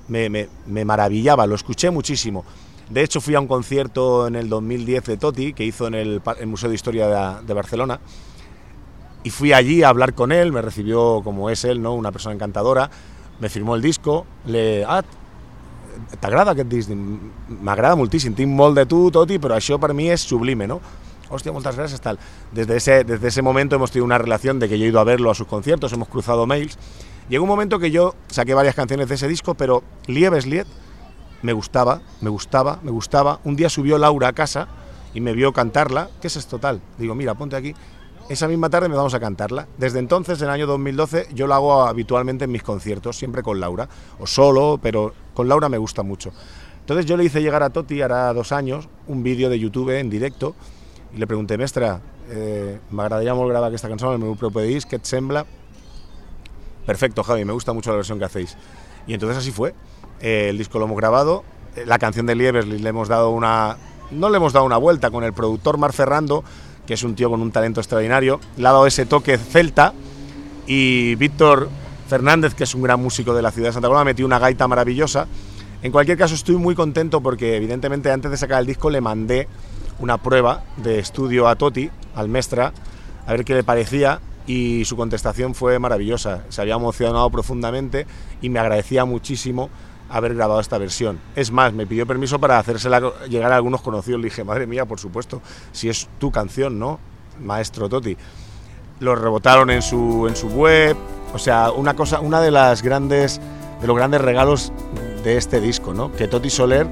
me, 0.09 0.29
me, 0.29 0.49
me, 0.67 0.85
maravillaba, 0.85 1.47
lo 1.47 1.55
escuché 1.55 1.91
muchísimo. 1.91 2.45
De 2.91 3.03
hecho, 3.03 3.21
fui 3.21 3.35
a 3.35 3.41
un 3.41 3.47
concierto 3.47 4.27
en 4.27 4.37
el 4.37 4.49
2010 4.49 5.05
de 5.05 5.17
Toti, 5.17 5.53
que 5.53 5.65
hizo 5.65 5.87
en 5.87 5.95
el, 5.95 6.23
Museo 6.47 6.69
de 6.69 6.75
Historia 6.75 7.41
de, 7.43 7.55
Barcelona, 7.55 8.01
y 9.23 9.31
fui 9.31 9.53
allí 9.53 9.83
a 9.83 9.91
hablar 9.91 10.15
con 10.15 10.33
él, 10.33 10.53
me 10.53 10.63
recibió 10.63 11.21
como 11.23 11.51
es 11.51 11.65
él, 11.65 11.83
¿no? 11.83 11.95
una 11.95 12.13
persona 12.13 12.35
encantadora, 12.35 12.91
me 13.41 13.49
firmó 13.49 13.75
el 13.75 13.83
disco, 13.83 14.27
le... 14.47 14.85
Ah, 14.85 15.05
t'agrada 16.21 16.55
aquest 16.55 16.71
disc? 16.71 16.93
M'agrada 17.49 17.97
moltíssim, 17.99 18.35
tinc 18.39 18.53
molt 18.55 18.79
de 18.79 18.87
tu, 18.87 19.09
Toti, 19.15 19.39
però 19.43 19.57
això 19.59 19.79
per 19.83 19.93
mi 19.97 20.09
és 20.13 20.23
sublime, 20.23 20.69
¿no? 20.71 20.81
Hostia, 21.29 21.53
muchas 21.53 21.77
gracias, 21.77 22.01
tal. 22.01 22.19
Desde 22.53 22.77
ese, 22.77 23.05
desde 23.05 23.29
ese 23.29 23.43
momento 23.43 23.77
hemos 23.77 23.91
tenido 23.91 24.07
una 24.07 24.17
relación 24.17 24.59
de 24.59 24.69
que 24.69 24.79
yo 24.79 24.87
he 24.87 24.89
ido 24.89 25.01
a 25.01 25.05
verlo 25.05 25.31
a 25.31 25.35
sus 25.35 25.47
conciertos, 25.47 25.93
hemos 25.93 26.09
cruzado 26.09 26.47
mails. 26.47 26.79
Llegó 27.29 27.45
un 27.45 27.49
momento 27.49 27.79
que 27.79 27.91
yo 27.91 28.15
saqué 28.29 28.55
varias 28.55 28.75
canciones 28.75 29.09
de 29.09 29.17
ese 29.17 29.29
disco, 29.29 29.55
pero 29.55 29.83
Lieves 30.07 30.47
Liet 30.47 30.67
me 31.43 31.53
gustaba, 31.53 32.01
me 32.21 32.31
gustaba, 32.31 32.81
me 32.83 32.91
gustaba. 32.91 33.41
Un 33.45 33.55
día 33.55 33.69
subió 33.69 33.99
Laura 33.99 34.29
a 34.29 34.33
casa 34.33 34.69
y 35.15 35.21
me 35.21 35.33
vio 35.33 35.53
cantarla. 35.53 36.09
¿Qué 36.21 36.29
es 36.29 36.37
esto 36.37 36.59
tal? 36.59 36.81
Digo, 36.97 37.15
mira, 37.15 37.35
ponte 37.35 37.57
aquí. 37.57 37.75
Esa 38.29 38.49
misma 38.49 38.71
tarde 38.71 38.89
me 38.89 38.97
vamos 38.97 39.15
a 39.15 39.21
cantarla. 39.21 39.67
Desde 39.79 39.99
entonces, 39.99 40.41
en 40.41 40.49
el 40.49 40.55
año 40.55 40.67
2012, 40.67 41.29
yo 41.35 41.47
lo 41.47 41.55
hago 41.55 41.83
habitualmente 41.83 42.45
en 42.45 42.53
mis 42.53 42.63
conciertos, 42.63 43.17
siempre 43.17 43.43
con 43.43 43.61
Laura, 43.61 43.89
o 44.19 44.27
solo, 44.27 44.79
pero 44.83 45.15
con 45.35 45.49
Laura 45.49 45.69
me 45.69 45.79
gusta 45.79 46.03
mucho. 46.03 46.33
Entonces 46.81 47.07
yo 47.07 47.17
le 47.17 47.25
hice 47.25 47.43
llegar 47.43 47.63
a 47.63 47.71
Toti, 47.71 48.01
hará 48.01 48.33
dos 48.33 48.53
años, 48.53 48.89
un 49.07 49.23
vídeo 49.23 49.51
de 49.51 49.59
YouTube 49.59 49.99
en 49.99 50.11
directo, 50.11 50.55
i 51.15 51.19
le 51.19 51.27
pregunté, 51.27 51.57
mestre, 51.57 51.89
eh, 52.29 52.79
m'agradaria 52.91 53.35
molt 53.37 53.51
gravar 53.51 53.71
aquesta 53.71 53.89
cançó 53.89 54.13
el 54.13 54.21
meu 54.21 54.37
et 54.37 55.05
sembla? 55.07 55.45
Perfecto, 56.89 57.23
Javi, 57.23 57.45
me 57.45 57.53
gusta 57.53 57.75
mucho 57.75 57.91
la 57.91 57.97
versión 57.97 58.19
que 58.19 58.25
hacéis. 58.25 58.57
Y 59.07 59.13
entonces 59.13 59.37
así 59.37 59.51
fue. 59.51 59.75
Eh, 60.23 60.47
el 60.49 60.57
disco 60.57 60.79
lo 60.79 60.87
hemos 60.87 60.97
grabado, 60.97 61.45
eh, 61.77 61.85
la 61.85 61.99
canción 61.99 62.25
de 62.25 62.35
Lieberly 62.35 62.79
le 62.79 62.89
hemos 62.89 63.09
dado 63.09 63.29
una... 63.29 63.77
No 64.11 64.31
le 64.31 64.39
hemos 64.39 64.55
dado 64.55 64.65
una 64.65 64.79
vuelta 64.79 65.11
con 65.11 65.23
el 65.23 65.35
productor 65.35 65.77
Mar 65.77 65.93
Ferrando, 65.93 66.45
que 66.87 66.95
es 66.95 67.03
un 67.03 67.15
tío 67.15 67.29
con 67.29 67.43
un 67.43 67.53
talento 67.53 67.81
extraordinario, 67.81 68.41
le 68.57 68.67
ha 68.67 68.73
dado 68.73 68.87
ese 68.87 69.05
toque 69.05 69.37
celta 69.37 69.93
y 70.67 71.15
Víctor 71.17 71.69
Fernández, 72.09 72.55
que 72.55 72.65
es 72.65 72.75
un 72.75 72.81
gran 72.81 73.03
músico 73.03 73.35
de 73.35 73.43
la 73.43 73.51
ciudad 73.51 73.69
de 73.69 73.75
Santa 73.75 73.89
Coloma, 73.89 74.05
metió 74.05 74.25
una 74.25 74.39
gaita 74.39 74.67
maravillosa. 74.67 75.27
En 75.83 75.93
cualquier 75.93 76.17
caso, 76.17 76.35
estoy 76.35 76.57
muy 76.57 76.75
contento 76.75 77.21
porque, 77.21 77.55
evidentemente, 77.55 78.11
antes 78.11 78.31
de 78.31 78.39
sacar 78.39 78.61
el 78.61 78.67
disco 78.67 78.89
le 78.89 79.03
mandé 79.03 79.47
una 79.99 80.17
prueba 80.17 80.65
de 80.79 81.01
estudio 81.01 81.49
a 81.49 81.57
Toti, 81.57 81.91
al 82.15 82.31
Mestra, 82.31 82.73
a 83.27 83.33
ver 83.33 83.45
qué 83.45 83.53
le 83.53 83.63
parecía 83.63 84.23
y 84.49 84.87
su 84.87 84.97
contestación 84.97 85.55
fue 85.55 85.79
maravillosa. 85.79 86.43
Se 86.49 86.63
había 86.63 86.75
emocionado 86.75 87.31
profundamente 87.31 88.07
y 88.41 88.49
me 88.49 88.59
agradecía 88.59 89.05
muchísimo 89.05 89.69
haber 90.09 90.35
grabado 90.35 90.59
esta 90.59 90.79
versión. 90.79 91.21
Es 91.37 91.53
más, 91.53 91.75
me 91.75 91.87
pidió 91.87 92.07
permiso 92.07 92.41
para 92.41 92.59
hacérsela 92.59 93.13
llegar 93.29 93.53
a 93.53 93.57
algunos 93.57 93.83
conocidos. 93.83 94.21
Le 94.21 94.29
dije, 94.29 94.43
madre 94.45 94.67
mía, 94.67 94.87
por 94.87 94.99
supuesto, 94.99 95.43
si 95.71 95.91
es 95.91 96.09
tu 96.19 96.33
canción, 96.33 96.79
¿no? 96.79 96.99
Maestro 97.39 97.91
Toti. 97.91 98.17
Lo 99.01 99.15
rebotaron 99.15 99.69
en 99.69 99.83
su, 99.83 100.27
en 100.27 100.35
su 100.35 100.49
web. 100.49 100.97
O 101.35 101.39
sea, 101.39 101.71
una 101.71 101.95
cosa, 101.95 102.21
una 102.21 102.41
de 102.41 102.51
las 102.51 102.83
grandes, 102.83 103.43
de 103.83 103.87
los 103.87 103.95
grandes 103.95 104.23
regalos 104.23 104.73
de 105.25 105.37
este 105.37 105.61
disco, 105.61 105.93
¿no? 105.93 106.11
Que 106.13 106.27
Toti 106.27 106.49
Soler 106.49 106.87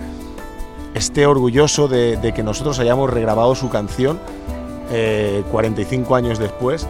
esté 0.92 1.26
orgulloso 1.26 1.88
de, 1.88 2.32
que 2.34 2.42
nosotros 2.42 2.78
hayamos 2.80 3.08
regrabado 3.08 3.54
su 3.54 3.70
canción 3.70 4.20
eh, 4.90 5.42
45 5.50 6.14
años 6.14 6.38
después 6.38 6.86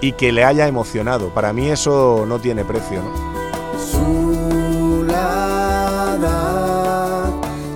y 0.00 0.12
que 0.12 0.32
le 0.32 0.44
haya 0.44 0.66
emocionado. 0.66 1.28
Para 1.30 1.52
mí 1.52 1.68
eso 1.68 2.24
no 2.26 2.38
tiene 2.38 2.64
precio, 2.64 3.02
¿no? 3.02 3.30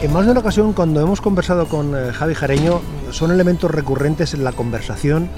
En 0.10 0.14
más 0.14 0.26
de 0.26 0.32
una 0.32 0.40
ocasión, 0.40 0.74
cuando 0.74 1.02
hemos 1.02 1.22
conversado 1.22 1.68
con 1.68 1.96
eh, 1.96 2.12
Javi 2.12 2.34
Jareño, 2.34 2.82
son 3.12 3.30
elementos 3.30 3.70
recurrentes 3.70 4.34
en 4.34 4.44
la 4.44 4.54
conversación 4.54 5.30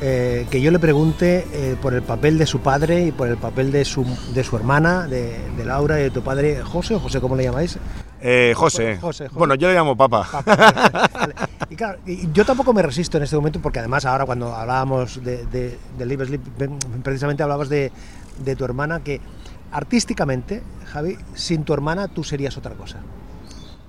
eh, 0.00 0.46
que 0.50 0.62
yo 0.62 0.70
le 0.70 0.78
pregunte 0.78 1.46
eh, 1.52 1.76
por 1.80 1.92
el 1.92 2.00
papel 2.00 2.38
de 2.38 2.46
su 2.46 2.60
padre 2.60 3.04
y 3.04 3.12
por 3.12 3.28
el 3.28 3.36
papel 3.36 3.70
de 3.70 3.84
su, 3.84 4.02
de 4.32 4.42
su 4.42 4.56
hermana, 4.56 5.06
de, 5.08 5.38
de 5.58 5.64
Laura 5.66 6.00
y 6.00 6.04
de 6.04 6.10
tu 6.10 6.22
padre, 6.22 6.62
José 6.62 6.94
o 6.94 7.00
José, 7.00 7.20
¿cómo 7.20 7.36
le 7.36 7.44
llamáis? 7.44 7.78
Eh, 8.22 8.54
José. 8.56 8.96
José, 8.98 9.28
José. 9.28 9.38
Bueno, 9.38 9.56
yo 9.56 9.68
le 9.68 9.74
llamo 9.74 9.94
papa. 9.94 10.26
Papá. 10.32 11.10
Vale. 11.12 11.34
Y 11.68 11.76
claro, 11.76 11.98
y 12.06 12.32
yo 12.32 12.46
tampoco 12.46 12.72
me 12.72 12.80
resisto 12.80 13.18
en 13.18 13.24
este 13.24 13.36
momento 13.36 13.60
porque 13.60 13.80
además 13.80 14.06
ahora 14.06 14.24
cuando 14.24 14.54
hablábamos 14.54 15.22
de, 15.22 15.44
de, 15.44 15.78
de 15.98 16.06
Live 16.06 16.24
Sleep, 16.24 16.42
precisamente 17.02 17.42
hablabas 17.42 17.68
de, 17.68 17.92
de 18.42 18.56
tu 18.56 18.64
hermana 18.64 19.00
que 19.00 19.20
artísticamente, 19.70 20.62
Javi, 20.86 21.18
sin 21.34 21.64
tu 21.64 21.74
hermana 21.74 22.08
tú 22.08 22.24
serías 22.24 22.56
otra 22.56 22.72
cosa. 22.72 23.00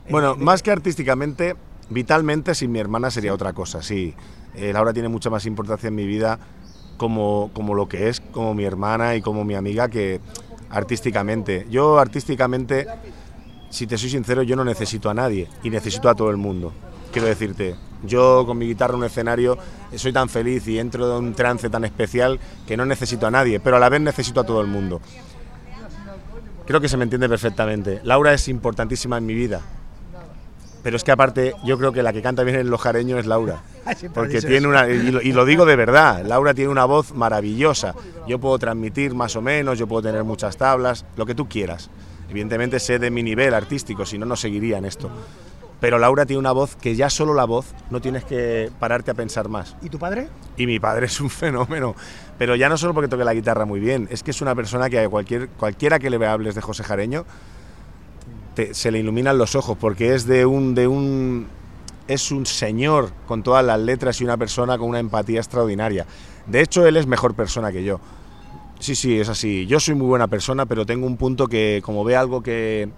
Bueno, 0.09 0.35
más 0.35 0.61
que 0.61 0.71
artísticamente, 0.71 1.55
vitalmente, 1.89 2.53
sin 2.53 2.71
mi 2.71 2.79
hermana 2.79 3.09
sería 3.09 3.33
otra 3.33 3.53
cosa, 3.53 3.81
sí. 3.81 4.13
Eh, 4.55 4.71
Laura 4.71 4.93
tiene 4.93 5.09
mucha 5.09 5.29
más 5.29 5.45
importancia 5.45 5.87
en 5.87 5.95
mi 5.95 6.05
vida 6.05 6.39
como, 6.97 7.49
como 7.53 7.73
lo 7.73 7.87
que 7.87 8.09
es, 8.09 8.19
como 8.19 8.53
mi 8.53 8.65
hermana 8.65 9.15
y 9.15 9.21
como 9.21 9.43
mi 9.43 9.55
amiga, 9.55 9.89
que 9.89 10.21
artísticamente. 10.69 11.65
Yo 11.69 11.99
artísticamente, 11.99 12.87
si 13.69 13.87
te 13.87 13.97
soy 13.97 14.09
sincero, 14.09 14.43
yo 14.43 14.55
no 14.55 14.63
necesito 14.63 15.09
a 15.09 15.13
nadie 15.13 15.47
y 15.63 15.69
necesito 15.69 16.07
a 16.07 16.15
todo 16.15 16.29
el 16.29 16.37
mundo. 16.37 16.71
Quiero 17.11 17.27
decirte, 17.27 17.75
yo 18.03 18.45
con 18.45 18.57
mi 18.57 18.67
guitarra 18.67 18.93
en 18.93 18.99
un 18.99 19.05
escenario 19.05 19.57
eh, 19.91 19.97
soy 19.97 20.13
tan 20.13 20.29
feliz 20.29 20.67
y 20.67 20.79
entro 20.79 21.17
en 21.17 21.25
un 21.25 21.33
trance 21.33 21.69
tan 21.69 21.83
especial 21.83 22.39
que 22.67 22.77
no 22.77 22.85
necesito 22.85 23.25
a 23.25 23.31
nadie, 23.31 23.59
pero 23.59 23.77
a 23.77 23.79
la 23.79 23.89
vez 23.89 24.01
necesito 24.01 24.41
a 24.41 24.45
todo 24.45 24.61
el 24.61 24.67
mundo. 24.67 25.01
Creo 26.67 26.81
que 26.81 26.89
se 26.89 26.97
me 26.97 27.03
entiende 27.03 27.29
perfectamente. 27.29 28.01
Laura 28.03 28.33
es 28.33 28.47
importantísima 28.47 29.17
en 29.17 29.25
mi 29.25 29.33
vida, 29.33 29.61
pero 30.86 30.98
es 30.98 31.04
que 31.04 31.12
aparte 31.12 31.56
yo 31.63 31.80
creo 31.80 31.91
que 31.91 32.04
la 32.04 32.13
que 32.13 32.21
canta 32.21 32.43
bien 32.43 32.58
en 32.58 32.69
los 32.69 32.80
jareños 32.80 33.19
es 33.19 33.26
Laura. 33.26 33.63
Porque 34.13 34.39
tiene 34.39 34.67
una, 34.67 34.88
y 34.88 35.10
lo, 35.10 35.19
y 35.19 35.32
lo 35.32 35.43
digo 35.43 35.65
de 35.65 35.76
verdad, 35.76 36.24
Laura 36.24 36.54
tiene 36.54 36.69
una 36.69 36.86
voz 36.86 37.12
maravillosa. 37.12 37.95
Yo 38.28 38.38
puedo 38.38 38.60
transmitir 38.60 39.15
más 39.15 39.36
o 39.36 39.41
menos, 39.41 39.80
yo 39.80 39.88
puedo 39.88 40.04
tener 40.04 40.24
muchas 40.24 40.58
tablas, 40.58 41.04
lo 41.17 41.26
que 41.26 41.34
tú 41.34 41.50
quieras. 41.50 41.89
Evidentemente 42.30 42.80
sé 42.80 43.00
de 43.00 43.10
mi 43.10 43.24
nivel 43.24 43.56
artístico, 43.56 44.06
si 44.06 44.19
no, 44.19 44.28
no 44.28 44.36
seguiría 44.36 44.78
en 44.78 44.86
esto. 44.86 45.10
Pero 45.80 45.98
Laura 45.98 46.28
tiene 46.28 46.39
una 46.39 46.52
voz 46.52 46.76
que 46.76 46.95
ya 46.95 47.10
solo 47.10 47.34
la 47.34 47.45
voz 47.45 47.74
no 47.89 48.00
tienes 48.00 48.24
que 48.24 48.69
pararte 48.80 49.10
a 49.10 49.15
pensar 49.15 49.50
más. 49.50 49.76
¿Y 49.82 49.89
tu 49.89 49.98
padre? 49.98 50.28
Y 50.56 50.67
mi 50.67 50.80
padre 50.80 51.08
es 51.08 51.19
un 51.19 51.32
fenómeno. 51.32 51.95
Pero 52.38 52.56
ya 52.56 52.69
no 52.69 52.78
solo 52.78 52.93
porque 52.93 53.08
toque 53.08 53.24
la 53.24 53.34
guitarra 53.34 53.65
muy 53.65 53.80
bien, 53.80 54.08
es 54.12 54.21
que 54.21 54.30
es 54.30 54.39
una 54.39 54.54
persona 54.54 54.88
que 54.91 55.00
a 55.00 55.10
cualquier, 55.10 55.48
cualquiera 55.50 55.98
que 55.98 56.12
le 56.12 56.24
hables 56.28 56.54
de 56.54 56.62
José 56.62 56.84
Jareño 56.84 57.26
se 58.73 58.91
le 58.91 58.99
iluminan 58.99 59.37
los 59.37 59.55
ojos 59.55 59.77
porque 59.79 60.15
es 60.15 60.25
de 60.25 60.45
un, 60.45 60.75
de 60.75 60.87
un 60.87 61.47
es 62.07 62.31
un 62.31 62.45
señor 62.45 63.11
con 63.27 63.43
todas 63.43 63.65
las 63.65 63.79
letras 63.79 64.21
y 64.21 64.23
una 64.23 64.37
persona 64.37 64.77
con 64.77 64.89
una 64.89 64.99
empatía 64.99 65.39
extraordinaria. 65.39 66.05
De 66.45 66.61
hecho, 66.61 66.85
él 66.85 66.97
es 66.97 67.07
mejor 67.07 67.33
persona 67.33 67.71
que 67.71 67.83
yo. 67.83 67.99
Sí, 68.79 68.95
sí, 68.95 69.19
es 69.19 69.29
así. 69.29 69.65
Yo 69.65 69.79
soy 69.79 69.95
muy 69.95 70.07
buena 70.07 70.27
persona, 70.27 70.65
pero 70.65 70.85
tengo 70.85 71.07
un 71.07 71.17
punto 71.17 71.47
que 71.47 71.81
como 71.83 72.03
ve 72.03 72.15
algo 72.15 72.43
que, 72.43 72.89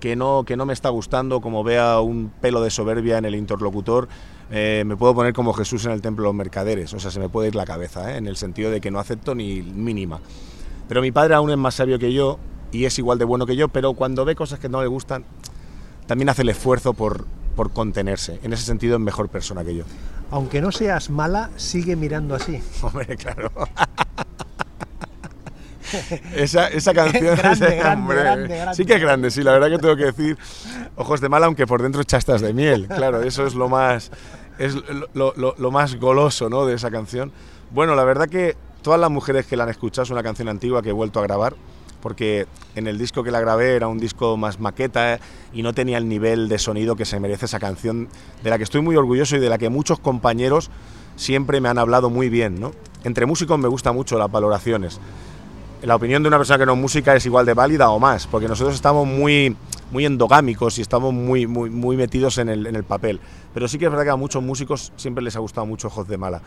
que 0.00 0.16
no, 0.16 0.44
que 0.44 0.56
no 0.56 0.64
me 0.64 0.72
está 0.72 0.88
gustando, 0.88 1.40
como 1.40 1.64
vea 1.64 2.00
un 2.00 2.30
pelo 2.40 2.62
de 2.62 2.70
soberbia 2.70 3.18
en 3.18 3.24
el 3.24 3.34
interlocutor, 3.34 4.08
eh, 4.50 4.84
me 4.86 4.96
puedo 4.96 5.14
poner 5.14 5.32
como 5.32 5.52
Jesús 5.52 5.84
en 5.86 5.92
el 5.92 6.00
templo 6.00 6.24
de 6.24 6.28
los 6.28 6.34
mercaderes, 6.34 6.92
o 6.94 7.00
sea, 7.00 7.10
se 7.10 7.18
me 7.18 7.28
puede 7.28 7.48
ir 7.48 7.54
la 7.54 7.64
cabeza, 7.64 8.12
¿eh? 8.12 8.18
en 8.18 8.26
el 8.26 8.36
sentido 8.36 8.70
de 8.70 8.80
que 8.80 8.90
no 8.90 8.98
acepto 8.98 9.34
ni 9.34 9.62
mínima. 9.62 10.20
Pero 10.88 11.00
mi 11.00 11.10
padre 11.10 11.34
aún 11.34 11.50
es 11.50 11.56
más 11.56 11.74
sabio 11.74 11.98
que 11.98 12.12
yo 12.12 12.38
y 12.74 12.86
es 12.86 12.98
igual 12.98 13.18
de 13.18 13.24
bueno 13.24 13.46
que 13.46 13.54
yo, 13.54 13.68
pero 13.68 13.94
cuando 13.94 14.24
ve 14.24 14.34
cosas 14.34 14.58
que 14.58 14.68
no 14.68 14.82
le 14.82 14.88
gustan, 14.88 15.24
también 16.08 16.28
hace 16.28 16.42
el 16.42 16.48
esfuerzo 16.48 16.92
por, 16.92 17.24
por 17.54 17.72
contenerse. 17.72 18.40
En 18.42 18.52
ese 18.52 18.64
sentido 18.64 18.96
es 18.96 19.00
mejor 19.00 19.28
persona 19.28 19.64
que 19.64 19.76
yo. 19.76 19.84
Aunque 20.32 20.60
no 20.60 20.72
seas 20.72 21.08
mala, 21.08 21.50
sigue 21.56 21.94
mirando 21.94 22.34
así. 22.34 22.60
Hombre, 22.82 23.16
claro. 23.16 23.52
esa, 26.34 26.66
esa, 26.66 26.92
canción 26.92 27.36
grande, 27.36 27.76
grande, 27.76 28.14
grande, 28.16 28.74
sí 28.74 28.84
que 28.84 28.94
es 28.94 29.00
grande, 29.00 29.30
sí, 29.30 29.44
la 29.44 29.52
verdad 29.52 29.70
que 29.70 29.78
tengo 29.78 29.94
que 29.94 30.06
decir 30.06 30.36
ojos 30.96 31.20
de 31.20 31.28
mala, 31.28 31.46
aunque 31.46 31.68
por 31.68 31.80
dentro 31.80 32.02
chastas 32.02 32.40
de 32.40 32.52
miel. 32.52 32.88
Claro, 32.88 33.22
eso 33.22 33.46
es 33.46 33.54
lo 33.54 33.68
más, 33.68 34.10
es 34.58 34.74
lo, 35.14 35.32
lo, 35.36 35.54
lo, 35.56 35.70
más 35.70 35.94
goloso 35.94 36.50
¿no? 36.50 36.66
de 36.66 36.74
esa 36.74 36.90
canción. 36.90 37.30
Bueno, 37.70 37.94
la 37.94 38.02
verdad 38.02 38.28
que 38.28 38.56
todas 38.82 38.98
las 38.98 39.12
mujeres 39.12 39.46
que 39.46 39.56
la 39.56 39.62
han 39.62 39.70
escuchado 39.70 40.02
es 40.02 40.10
una 40.10 40.24
canción 40.24 40.48
antigua 40.48 40.82
que 40.82 40.88
he 40.88 40.92
vuelto 40.92 41.20
a 41.20 41.22
grabar 41.22 41.54
porque 42.04 42.46
en 42.74 42.86
el 42.86 42.98
disco 42.98 43.24
que 43.24 43.30
la 43.30 43.40
grabé 43.40 43.76
era 43.76 43.88
un 43.88 43.98
disco 43.98 44.36
más 44.36 44.60
maqueta 44.60 45.18
y 45.54 45.62
no 45.62 45.72
tenía 45.72 45.96
el 45.96 46.06
nivel 46.06 46.50
de 46.50 46.58
sonido 46.58 46.96
que 46.96 47.06
se 47.06 47.18
merece 47.18 47.46
esa 47.46 47.58
canción, 47.58 48.10
de 48.42 48.50
la 48.50 48.58
que 48.58 48.64
estoy 48.64 48.82
muy 48.82 48.94
orgulloso 48.94 49.36
y 49.36 49.38
de 49.38 49.48
la 49.48 49.56
que 49.56 49.70
muchos 49.70 50.00
compañeros 50.00 50.70
siempre 51.16 51.62
me 51.62 51.70
han 51.70 51.78
hablado 51.78 52.10
muy 52.10 52.28
bien. 52.28 52.60
¿no? 52.60 52.72
Entre 53.04 53.24
músicos 53.24 53.58
me 53.58 53.68
gustan 53.68 53.94
mucho 53.94 54.18
las 54.18 54.30
valoraciones. 54.30 55.00
La 55.80 55.96
opinión 55.96 56.22
de 56.22 56.28
una 56.28 56.36
persona 56.36 56.58
que 56.58 56.66
no 56.66 56.74
es 56.74 56.78
música 56.78 57.16
es 57.16 57.24
igual 57.24 57.46
de 57.46 57.54
válida 57.54 57.88
o 57.88 57.98
más, 57.98 58.26
porque 58.26 58.48
nosotros 58.48 58.74
estamos 58.74 59.06
muy, 59.06 59.56
muy 59.90 60.04
endogámicos 60.04 60.76
y 60.76 60.82
estamos 60.82 61.14
muy, 61.14 61.46
muy, 61.46 61.70
muy 61.70 61.96
metidos 61.96 62.36
en 62.36 62.50
el, 62.50 62.66
en 62.66 62.76
el 62.76 62.84
papel. 62.84 63.18
Pero 63.54 63.66
sí 63.66 63.78
que 63.78 63.86
es 63.86 63.90
verdad 63.90 64.04
que 64.04 64.10
a 64.10 64.16
muchos 64.16 64.42
músicos 64.42 64.92
siempre 64.96 65.24
les 65.24 65.36
ha 65.36 65.38
gustado 65.38 65.66
mucho 65.66 65.88
Ojos 65.88 66.06
de 66.06 66.18
Mala. 66.18 66.42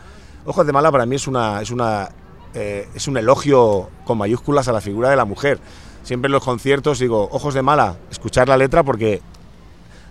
Ojos 0.46 0.64
de 0.64 0.72
Mala 0.72 0.92
para 0.92 1.04
mí 1.04 1.16
es 1.16 1.26
una, 1.26 1.60
es 1.60 1.72
una 1.72 2.10
eh, 2.54 2.88
es 2.94 3.08
un 3.08 3.16
elogio 3.16 3.90
con 4.04 4.18
mayúsculas 4.18 4.68
a 4.68 4.72
la 4.72 4.80
figura 4.80 5.10
de 5.10 5.16
la 5.16 5.24
mujer. 5.24 5.58
Siempre 6.02 6.28
en 6.28 6.32
los 6.32 6.44
conciertos 6.44 6.98
digo, 6.98 7.28
ojos 7.32 7.54
de 7.54 7.62
mala, 7.62 7.96
escuchar 8.10 8.48
la 8.48 8.56
letra 8.56 8.82
porque 8.82 9.20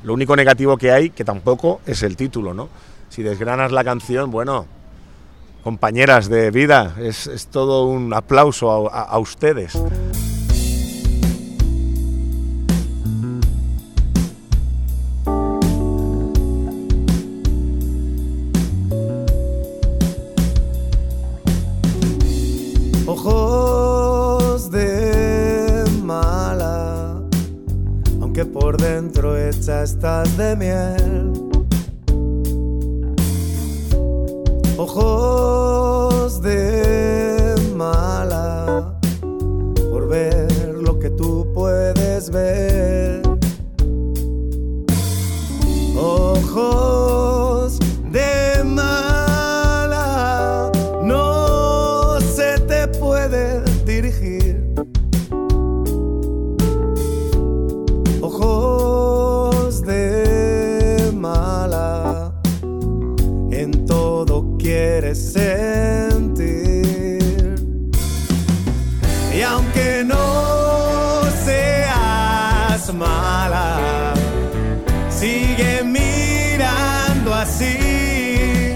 lo 0.04 0.14
único 0.14 0.36
negativo 0.36 0.78
que 0.78 0.92
hay, 0.92 1.10
que 1.10 1.24
tampoco 1.24 1.82
es 1.86 2.04
el 2.04 2.16
título, 2.16 2.54
¿no? 2.54 2.70
Si 3.10 3.24
desgranas 3.24 3.72
la 3.72 3.84
canción, 3.84 4.30
bueno, 4.32 4.66
compañeras 5.64 6.30
de 6.30 6.52
vida, 6.52 6.96
es, 7.00 7.28
es 7.28 7.48
todo 7.48 7.86
un 7.86 8.14
aplauso 8.14 8.90
a, 8.92 9.18
ustedes. 9.18 9.74
Estás 29.68 30.38
de 30.38 30.56
miel. 30.56 31.34
Ojos 34.78 35.57
Y 69.34 69.42
aunque 69.42 70.04
no 70.04 71.24
seas 71.46 72.94
mala, 72.94 74.14
sigue 75.10 75.84
mirando 75.86 77.34
así. 77.34 78.76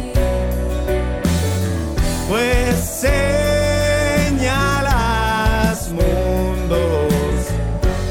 Pues 2.29 2.79
señalas 4.39 5.89
mundos 5.89 7.11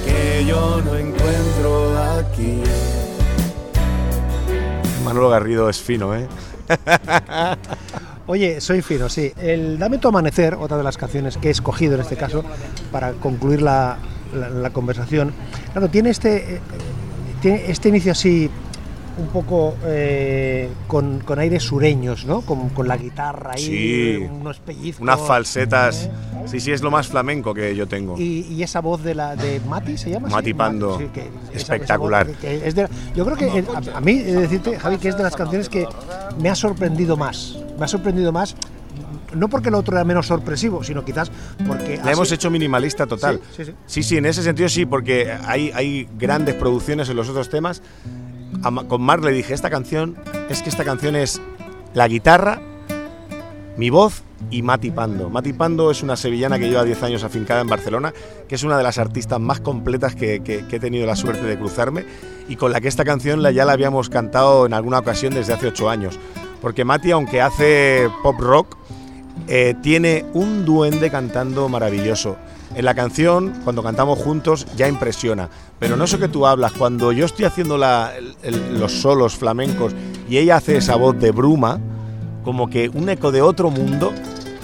que 0.04 0.44
yo 0.44 0.82
no 0.84 0.94
encuentro 0.94 1.98
aquí. 2.18 2.62
Manolo 5.04 5.30
Garrido 5.30 5.70
es 5.70 5.80
fino, 5.80 6.14
¿eh? 6.14 6.28
Oye, 8.30 8.60
soy 8.60 8.80
fino, 8.80 9.08
sí. 9.08 9.32
El 9.42 9.76
Dame 9.76 9.98
tu 9.98 10.06
amanecer, 10.06 10.54
otra 10.54 10.76
de 10.76 10.84
las 10.84 10.96
canciones 10.96 11.36
que 11.36 11.48
he 11.48 11.50
escogido 11.50 11.96
en 11.96 12.02
este 12.02 12.14
caso 12.14 12.44
para 12.92 13.10
concluir 13.14 13.60
la, 13.60 13.98
la, 14.32 14.70
conversación, 14.70 15.32
claro, 15.72 15.88
tiene 15.88 16.10
este, 16.10 16.54
eh, 16.54 16.60
tiene 17.42 17.68
este 17.68 17.88
inicio 17.88 18.12
así 18.12 18.48
un 19.18 19.26
poco 19.28 19.74
eh, 19.84 20.70
con, 20.86 21.20
con, 21.20 21.38
aires 21.38 21.62
sureños, 21.62 22.24
¿no? 22.24 22.40
Con, 22.42 22.70
con, 22.70 22.88
la 22.88 22.96
guitarra 22.96 23.52
ahí, 23.54 23.62
sí, 23.62 24.28
unos 24.30 24.60
pellizcos. 24.60 25.02
Unas 25.02 25.20
falsetas. 25.20 26.04
¿eh? 26.04 26.10
Sí, 26.46 26.60
sí, 26.60 26.72
es 26.72 26.82
lo 26.82 26.90
más 26.90 27.08
flamenco 27.08 27.52
que 27.52 27.74
yo 27.76 27.86
tengo. 27.86 28.18
Y, 28.18 28.46
y 28.50 28.62
esa 28.62 28.80
voz 28.80 29.02
de 29.02 29.14
la 29.14 29.36
de 29.36 29.60
Mati, 29.60 29.96
¿se 29.96 30.10
llama? 30.10 30.28
Mati 30.28 30.54
Pando. 30.54 30.98
Sí, 30.98 31.08
que 31.12 31.30
Espectacular. 31.52 32.28
Esa, 32.28 32.32
esa 32.32 32.40
que 32.40 32.68
es 32.68 32.74
de, 32.74 32.88
yo 33.14 33.24
creo 33.24 33.36
que 33.36 33.64
a, 33.92 33.98
a 33.98 34.00
mí, 34.00 34.12
he 34.12 34.32
de 34.32 34.40
decirte, 34.42 34.78
Javi, 34.78 34.98
que 34.98 35.08
es 35.08 35.16
de 35.16 35.22
las 35.22 35.36
canciones 35.36 35.68
que 35.68 35.86
me 36.40 36.48
ha 36.48 36.54
sorprendido 36.54 37.16
más. 37.16 37.58
Me 37.78 37.84
ha 37.84 37.88
sorprendido 37.88 38.32
más 38.32 38.56
no 39.34 39.48
porque 39.48 39.68
el 39.68 39.74
otro 39.74 39.96
era 39.96 40.04
menos 40.04 40.26
sorpresivo, 40.26 40.82
sino 40.84 41.04
quizás 41.04 41.30
porque... 41.66 42.00
La 42.04 42.12
hemos 42.12 42.30
hecho 42.32 42.50
minimalista 42.50 43.06
total. 43.06 43.40
Sí, 43.50 43.56
sí, 43.56 43.64
sí. 43.64 43.74
sí, 43.86 44.02
sí 44.02 44.16
en 44.16 44.26
ese 44.26 44.42
sentido 44.42 44.68
sí, 44.68 44.86
porque 44.86 45.32
hay, 45.46 45.70
hay 45.74 46.08
grandes 46.18 46.54
producciones 46.54 47.08
en 47.08 47.16
los 47.16 47.28
otros 47.28 47.48
temas. 47.48 47.82
Con 48.88 49.02
Mark 49.02 49.24
le 49.24 49.32
dije, 49.32 49.54
esta 49.54 49.70
canción, 49.70 50.16
es 50.48 50.62
que 50.62 50.68
esta 50.68 50.84
canción 50.84 51.16
es 51.16 51.40
la 51.94 52.08
guitarra, 52.08 52.60
mi 53.76 53.90
voz 53.90 54.22
y 54.50 54.62
Mati 54.62 54.90
Pando. 54.90 55.30
Mati 55.30 55.52
Pando 55.52 55.90
es 55.90 56.02
una 56.02 56.16
sevillana 56.16 56.58
que 56.58 56.68
lleva 56.68 56.84
10 56.84 57.02
años 57.02 57.24
afincada 57.24 57.60
en 57.60 57.68
Barcelona, 57.68 58.12
que 58.48 58.54
es 58.54 58.62
una 58.62 58.76
de 58.76 58.82
las 58.82 58.98
artistas 58.98 59.40
más 59.40 59.60
completas 59.60 60.14
que, 60.14 60.34
he 60.44 60.80
tenido 60.80 61.06
la 61.06 61.16
suerte 61.16 61.46
de 61.46 61.58
cruzarme 61.58 62.04
y 62.48 62.56
con 62.56 62.72
la 62.72 62.80
que 62.80 62.88
esta 62.88 63.04
canción 63.04 63.40
ya 63.52 63.64
la 63.64 63.72
habíamos 63.72 64.10
cantado 64.10 64.66
en 64.66 64.74
alguna 64.74 64.98
ocasión 64.98 65.34
desde 65.34 65.52
hace 65.52 65.68
8 65.68 65.88
años. 65.88 66.18
Porque 66.60 66.84
Mati, 66.84 67.10
aunque 67.10 67.40
hace 67.40 68.08
pop 68.22 68.38
rock, 68.38 68.76
eh, 69.48 69.74
tiene 69.82 70.26
un 70.34 70.64
duende 70.64 71.10
cantando 71.10 71.68
maravilloso. 71.68 72.36
En 72.74 72.84
la 72.84 72.94
canción, 72.94 73.52
cuando 73.64 73.82
cantamos 73.82 74.18
juntos, 74.18 74.66
ya 74.76 74.88
impresiona. 74.88 75.48
Pero 75.78 75.96
no 75.96 76.04
eso 76.04 76.18
que 76.18 76.28
tú 76.28 76.46
hablas, 76.46 76.72
cuando 76.72 77.10
yo 77.10 77.26
estoy 77.26 77.44
haciendo 77.44 77.76
los 77.76 78.92
solos 78.92 79.34
flamencos 79.34 79.92
y 80.28 80.38
ella 80.38 80.56
hace 80.56 80.76
esa 80.76 80.96
voz 80.96 81.18
de 81.18 81.32
bruma, 81.32 81.80
como 82.44 82.70
que 82.70 82.88
un 82.88 83.08
eco 83.08 83.32
de 83.32 83.42
otro 83.42 83.70
mundo, 83.70 84.12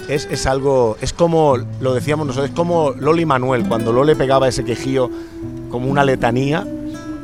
es, 0.07 0.45
algo, 0.45 0.97
es 1.01 1.11
como, 1.11 1.57
lo 1.81 1.93
decíamos 1.93 2.27
nosotros, 2.27 2.49
es 2.49 2.55
como 2.55 2.91
Loli 2.91 3.25
Manuel, 3.25 3.67
cuando 3.67 3.91
Lole 3.91 4.15
pegaba 4.15 4.47
ese 4.47 4.63
quejío 4.63 5.09
como 5.69 5.89
una 5.89 6.05
letanía, 6.05 6.65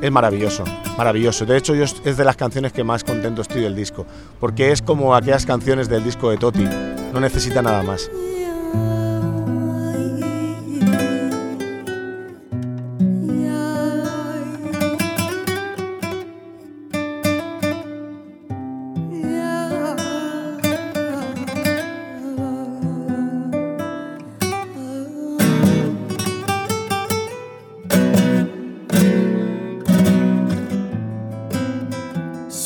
es 0.02 0.12
maravilloso, 0.12 0.66
maravilloso. 0.98 1.46
De 1.46 1.58
hecho, 1.58 1.74
es 1.76 2.18
de 2.18 2.26
las 2.26 2.36
canciones 2.36 2.74
que 2.74 2.84
más 2.84 3.06
contento 3.06 3.42
estoy 3.42 3.62
del 3.62 3.76
disco, 3.76 4.06
porque 4.40 4.74
es 4.74 4.82
como 4.82 5.16
aquellas 5.16 5.46
canciones 5.46 5.88
del 5.88 6.04
disco 6.04 6.30
de 6.30 6.38
Toti, 6.38 6.68
no 7.14 7.22
necesita 7.22 7.62
nada 7.62 7.84
más. 7.84 8.12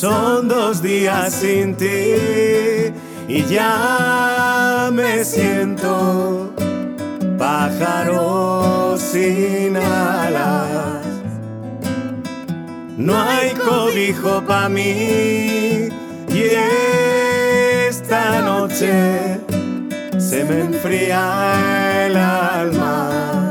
Son 0.00 0.46
dos 0.46 0.80
días 0.80 1.32
sin 1.32 1.74
ti 1.74 2.14
y 3.26 3.42
ya 3.46 4.90
me 4.92 5.24
siento 5.24 6.54
pájaro 7.36 8.96
sin 8.96 9.76
alas. 9.76 11.04
no 12.96 13.20
hay 13.20 13.50
cobijo 13.54 14.40
para 14.46 14.68
mí. 14.68 15.88
Y 16.28 16.42
esta 17.88 18.40
noche 18.42 19.40
se 20.16 20.44
me 20.44 20.60
enfría 20.60 22.06
el 22.06 22.16
alma. 22.16 23.50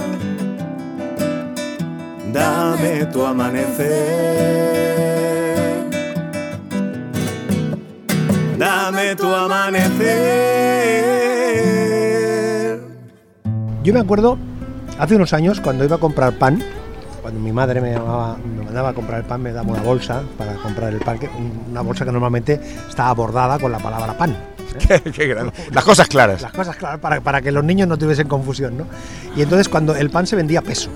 Dame 2.32 3.06
tu 3.08 3.26
amanecer. 3.26 4.97
Dame 8.88 9.17
tu 9.17 9.28
amanecer. 9.36 10.00
Yo 13.84 13.93
me 13.93 14.00
acuerdo 14.00 14.38
hace 14.97 15.17
unos 15.17 15.34
años 15.34 15.60
cuando 15.60 15.84
iba 15.84 15.97
a 15.97 16.00
comprar 16.00 16.32
pan, 16.39 16.63
cuando 17.21 17.38
mi 17.41 17.52
madre 17.52 17.82
me, 17.82 17.91
llamaba- 17.91 18.38
me 18.38 18.63
mandaba 18.63 18.91
a 18.91 18.93
comprar 18.93 19.19
el 19.19 19.26
pan, 19.26 19.41
me 19.41 19.52
daba 19.52 19.69
una 19.69 19.82
bolsa 19.82 20.23
para 20.38 20.54
comprar 20.54 20.93
el 20.93 21.00
pan, 21.02 21.19
una 21.69 21.82
bolsa 21.82 22.06
que 22.06 22.13
normalmente 22.13 22.62
estaba 22.88 23.13
bordada 23.13 23.60
con 23.60 23.73
la 23.73 23.80
palabra 23.80 24.17
pan. 24.17 24.38
Qué, 24.88 25.02
qué 25.12 25.28
grande. 25.28 25.52
Las 25.73 25.84
cosas 25.84 26.08
claras. 26.08 26.41
Las 26.41 26.54
cosas 26.54 26.78
claras 26.78 27.00
para, 27.02 27.19
para 27.19 27.41
que 27.41 27.52
los 27.52 27.65
niños 27.65 27.89
no 27.89 27.97
tuviesen 27.97 28.30
confusión, 28.30 28.78
¿no? 28.78 28.86
Y 29.36 29.41
entonces 29.41 29.67
cuando 29.67 29.97
el 29.97 30.10
pan 30.10 30.26
se 30.28 30.38
vendía 30.38 30.60
a 30.60 30.62
peso. 30.62 30.89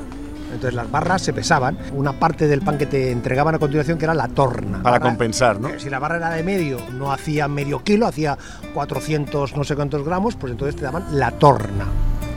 Entonces 0.62 0.76
las 0.76 0.92
barras 0.92 1.24
se 1.24 1.34
pesaban, 1.34 1.76
una 1.92 2.14
parte 2.14 2.48
del 2.48 2.62
pan 2.62 2.78
que 2.78 2.86
te 2.86 3.10
entregaban 3.12 3.56
a 3.56 3.58
continuación 3.58 3.98
que 3.98 4.06
era 4.06 4.14
la 4.14 4.28
torna. 4.28 4.84
Para 4.84 5.00
Barra- 5.00 5.10
compensar, 5.10 5.60
¿no? 5.60 5.70
Eh, 5.70 5.80
Si 5.80 5.90
la 5.90 5.98
barra 5.98 6.18
era 6.18 6.30
de 6.30 6.44
medio, 6.44 6.78
no 6.92 7.12
hacía 7.12 7.48
medio 7.48 7.84
kilo, 7.84 8.06
hacía 8.06 8.38
400 8.76 9.56
no 9.58 9.64
sé 9.64 9.76
cuántos 9.76 10.06
gramos, 10.06 10.36
pues 10.36 10.52
entonces 10.52 10.76
te 10.76 10.84
daban 10.84 11.18
la 11.18 11.32
torna. 11.32 11.86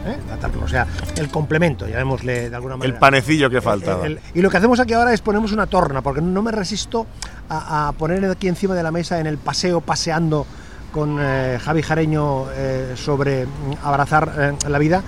¿eh? 0.06 0.16
O 0.64 0.68
sea, 0.68 0.86
el 1.18 1.28
complemento, 1.28 1.86
llamémosle 1.86 2.48
de 2.48 2.56
alguna 2.56 2.78
manera. 2.78 2.94
El 2.94 2.98
panecillo 2.98 3.50
que 3.50 3.60
faltaba. 3.60 4.06
El- 4.06 4.12
el- 4.12 4.20
y 4.32 4.40
lo 4.40 4.48
que 4.48 4.56
hacemos 4.56 4.80
aquí 4.80 4.94
ahora 4.94 5.12
es 5.12 5.20
ponemos 5.20 5.52
una 5.52 5.66
torna, 5.66 6.00
porque 6.00 6.22
no 6.22 6.40
me 6.40 6.50
resisto 6.50 7.06
a, 7.50 7.88
a 7.88 7.92
poner 7.92 8.24
aquí 8.30 8.48
encima 8.48 8.74
de 8.74 8.82
la 8.82 8.90
mesa 8.90 9.20
en 9.20 9.26
el 9.26 9.36
paseo, 9.36 9.82
paseando 9.82 10.46
con 10.92 11.18
eh, 11.20 11.58
Javi 11.62 11.82
Jareño 11.82 12.46
eh, 12.54 12.92
sobre 12.96 13.44
mm, 13.44 13.48
abrazar 13.84 14.32
eh, 14.38 14.68
la 14.70 14.78
vida, 14.78 15.02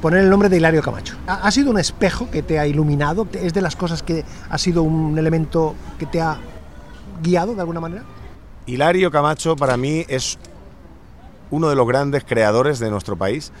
poner 0.00 0.20
el 0.20 0.30
nombre 0.30 0.48
de 0.48 0.56
Hilario 0.56 0.82
Camacho. 0.82 1.16
¿Ha, 1.26 1.50
sido 1.50 1.70
un 1.70 1.78
espejo 1.78 2.30
que 2.30 2.42
te 2.42 2.58
ha 2.58 2.66
iluminado? 2.66 3.26
¿Es 3.32 3.54
de 3.54 3.60
las 3.60 3.76
cosas 3.76 4.02
que 4.02 4.24
ha 4.48 4.58
sido 4.58 4.82
un 4.82 5.18
elemento 5.18 5.74
que 5.98 6.06
te 6.06 6.20
ha 6.20 6.38
guiado 7.22 7.54
de 7.54 7.60
alguna 7.60 7.80
manera? 7.80 8.04
Hilario 8.66 9.10
Camacho 9.10 9.56
para 9.56 9.76
mí 9.76 10.04
es 10.08 10.38
uno 11.50 11.68
de 11.68 11.76
los 11.76 11.86
grandes 11.86 12.24
creadores 12.24 12.78
de 12.78 12.90
nuestro 12.90 13.16
país. 13.16 13.52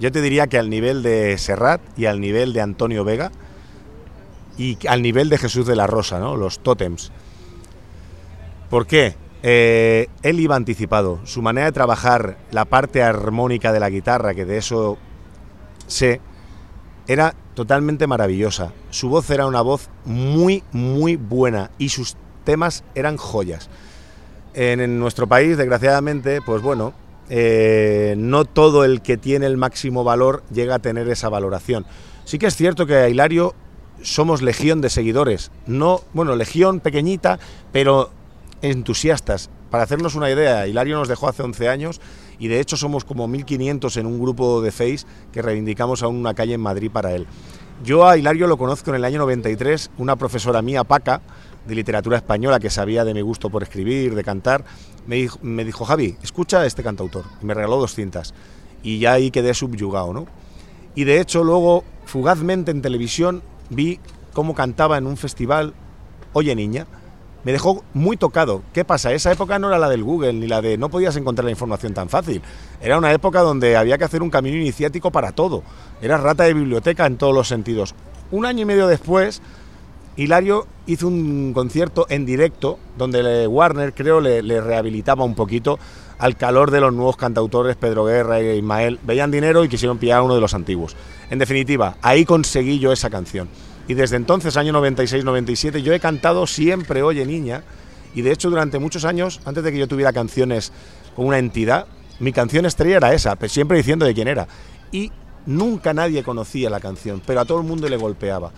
Yo 0.00 0.12
te 0.12 0.20
diría 0.20 0.46
que 0.46 0.58
al 0.58 0.70
nivel 0.70 1.02
de 1.02 1.36
Serrat 1.38 1.80
y 1.96 2.06
al 2.06 2.20
nivel 2.20 2.52
de 2.52 2.60
Antonio 2.60 3.04
Vega 3.04 3.30
y 4.56 4.78
al 4.88 5.02
nivel 5.02 5.28
de 5.28 5.38
Jesús 5.38 5.66
de 5.66 5.76
la 5.76 5.86
Rosa, 5.86 6.18
¿no? 6.18 6.36
los 6.36 6.60
tótems. 6.60 7.12
¿Por 8.70 8.86
qué? 8.86 9.16
Eh, 9.42 10.08
él 10.22 10.40
iba 10.40 10.56
anticipado. 10.56 11.20
Su 11.24 11.42
manera 11.42 11.66
de 11.66 11.72
trabajar 11.72 12.36
la 12.50 12.64
parte 12.64 13.02
armónica 13.02 13.72
de 13.72 13.80
la 13.80 13.88
guitarra, 13.88 14.34
que 14.34 14.44
de 14.44 14.58
eso 14.58 14.98
sé, 15.88 16.20
era 17.06 17.34
totalmente 17.54 18.06
maravillosa. 18.06 18.72
Su 18.90 19.08
voz 19.08 19.28
era 19.30 19.46
una 19.46 19.62
voz 19.62 19.88
muy, 20.04 20.62
muy 20.72 21.16
buena 21.16 21.70
y 21.78 21.88
sus 21.88 22.16
temas 22.44 22.84
eran 22.94 23.16
joyas. 23.16 23.68
En, 24.54 24.80
en 24.80 24.98
nuestro 24.98 25.26
país, 25.26 25.56
desgraciadamente, 25.56 26.40
pues 26.40 26.62
bueno, 26.62 26.94
eh, 27.30 28.14
no 28.16 28.46
todo 28.46 28.84
el 28.84 29.02
que 29.02 29.18
tiene 29.18 29.46
el 29.46 29.58
máximo 29.58 30.02
valor 30.02 30.42
llega 30.50 30.76
a 30.76 30.78
tener 30.78 31.08
esa 31.08 31.28
valoración. 31.28 31.84
Sí 32.24 32.38
que 32.38 32.46
es 32.46 32.56
cierto 32.56 32.86
que 32.86 32.94
a 32.94 33.08
Hilario 33.08 33.54
somos 34.02 34.42
legión 34.42 34.80
de 34.80 34.90
seguidores, 34.90 35.50
no, 35.66 36.02
bueno, 36.12 36.36
legión 36.36 36.80
pequeñita, 36.80 37.38
pero 37.72 38.10
entusiastas. 38.62 39.50
Para 39.70 39.82
hacernos 39.82 40.14
una 40.14 40.30
idea, 40.30 40.66
Hilario 40.66 40.96
nos 40.96 41.08
dejó 41.08 41.28
hace 41.28 41.42
11 41.42 41.68
años 41.68 42.00
y 42.38 42.48
de 42.48 42.60
hecho 42.60 42.76
somos 42.76 43.04
como 43.04 43.28
1500 43.28 43.96
en 43.96 44.06
un 44.06 44.20
grupo 44.20 44.60
de 44.60 44.70
Face 44.70 45.06
que 45.32 45.42
reivindicamos 45.42 46.02
a 46.02 46.08
una 46.08 46.34
calle 46.34 46.54
en 46.54 46.60
Madrid 46.60 46.90
para 46.90 47.14
él. 47.14 47.26
Yo 47.84 48.08
a 48.08 48.16
Hilario 48.16 48.46
lo 48.46 48.56
conozco 48.56 48.90
en 48.90 48.96
el 48.96 49.04
año 49.04 49.18
93, 49.18 49.90
una 49.98 50.16
profesora 50.16 50.62
mía, 50.62 50.84
Paca, 50.84 51.20
de 51.66 51.74
literatura 51.74 52.16
española, 52.16 52.58
que 52.58 52.70
sabía 52.70 53.04
de 53.04 53.14
mi 53.14 53.20
gusto 53.20 53.50
por 53.50 53.62
escribir, 53.62 54.14
de 54.14 54.24
cantar, 54.24 54.64
me 55.06 55.16
dijo, 55.16 55.38
me 55.42 55.64
dijo 55.64 55.84
Javi, 55.84 56.16
escucha 56.22 56.60
a 56.60 56.66
este 56.66 56.82
cantautor. 56.82 57.24
Y 57.40 57.46
me 57.46 57.54
regaló 57.54 57.76
dos 57.76 57.94
cintas. 57.94 58.34
Y 58.82 58.98
ya 58.98 59.12
ahí 59.12 59.30
quedé 59.30 59.54
subyugado, 59.54 60.12
¿no? 60.12 60.26
Y 60.94 61.04
de 61.04 61.20
hecho 61.20 61.44
luego, 61.44 61.84
fugazmente 62.04 62.70
en 62.70 62.82
televisión, 62.82 63.42
vi 63.70 64.00
cómo 64.32 64.54
cantaba 64.54 64.98
en 64.98 65.06
un 65.06 65.16
festival 65.16 65.74
Oye 66.32 66.54
Niña. 66.54 66.86
Me 67.44 67.52
dejó 67.52 67.84
muy 67.94 68.16
tocado. 68.16 68.62
¿Qué 68.72 68.84
pasa? 68.84 69.12
Esa 69.12 69.32
época 69.32 69.58
no 69.58 69.68
era 69.68 69.78
la 69.78 69.88
del 69.88 70.02
Google, 70.02 70.32
ni 70.32 70.46
la 70.46 70.60
de 70.60 70.76
no 70.76 70.88
podías 70.88 71.16
encontrar 71.16 71.44
la 71.44 71.50
información 71.50 71.94
tan 71.94 72.08
fácil. 72.08 72.42
Era 72.80 72.98
una 72.98 73.12
época 73.12 73.40
donde 73.40 73.76
había 73.76 73.96
que 73.96 74.04
hacer 74.04 74.22
un 74.22 74.30
camino 74.30 74.56
iniciático 74.56 75.10
para 75.10 75.32
todo. 75.32 75.62
Era 76.02 76.18
rata 76.18 76.44
de 76.44 76.54
biblioteca 76.54 77.06
en 77.06 77.16
todos 77.16 77.34
los 77.34 77.48
sentidos. 77.48 77.94
Un 78.30 78.44
año 78.44 78.62
y 78.62 78.64
medio 78.64 78.88
después, 78.88 79.40
Hilario 80.16 80.66
hizo 80.86 81.06
un 81.06 81.52
concierto 81.54 82.06
en 82.08 82.26
directo 82.26 82.78
donde 82.96 83.46
Warner, 83.46 83.94
creo, 83.94 84.20
le, 84.20 84.42
le 84.42 84.60
rehabilitaba 84.60 85.24
un 85.24 85.36
poquito 85.36 85.78
al 86.18 86.36
calor 86.36 86.72
de 86.72 86.80
los 86.80 86.92
nuevos 86.92 87.16
cantautores 87.16 87.76
Pedro 87.76 88.04
Guerra 88.04 88.40
e 88.40 88.56
Ismael. 88.56 88.98
Veían 89.04 89.30
dinero 89.30 89.62
y 89.64 89.68
quisieron 89.68 89.98
pillar 89.98 90.18
a 90.18 90.22
uno 90.22 90.34
de 90.34 90.40
los 90.40 90.54
antiguos. 90.54 90.96
En 91.30 91.38
definitiva, 91.38 91.96
ahí 92.02 92.24
conseguí 92.24 92.80
yo 92.80 92.92
esa 92.92 93.10
canción. 93.10 93.48
Y 93.88 93.94
desde 93.94 94.16
entonces, 94.16 94.56
año 94.56 94.72
96-97, 94.74 95.78
yo 95.78 95.92
he 95.94 95.98
cantado 95.98 96.46
siempre 96.46 97.02
Oye 97.02 97.24
Niña. 97.24 97.64
Y 98.14 98.22
de 98.22 98.32
hecho, 98.32 98.50
durante 98.50 98.78
muchos 98.78 99.04
años, 99.04 99.40
antes 99.44 99.64
de 99.64 99.72
que 99.72 99.78
yo 99.78 99.88
tuviera 99.88 100.12
canciones 100.12 100.72
con 101.16 101.26
una 101.26 101.38
entidad, 101.38 101.86
mi 102.20 102.32
canción 102.32 102.66
estrella 102.66 102.98
era 102.98 103.14
esa, 103.14 103.36
pero 103.36 103.48
siempre 103.50 103.78
diciendo 103.78 104.04
de 104.04 104.14
quién 104.14 104.28
era. 104.28 104.46
Y 104.92 105.10
nunca 105.46 105.94
nadie 105.94 106.22
conocía 106.22 106.68
la 106.68 106.80
canción, 106.80 107.22
pero 107.24 107.40
a 107.40 107.44
todo 107.44 107.58
el 107.58 107.66
mundo 107.66 107.88
le 107.88 107.96
golpeaba. 107.96 108.52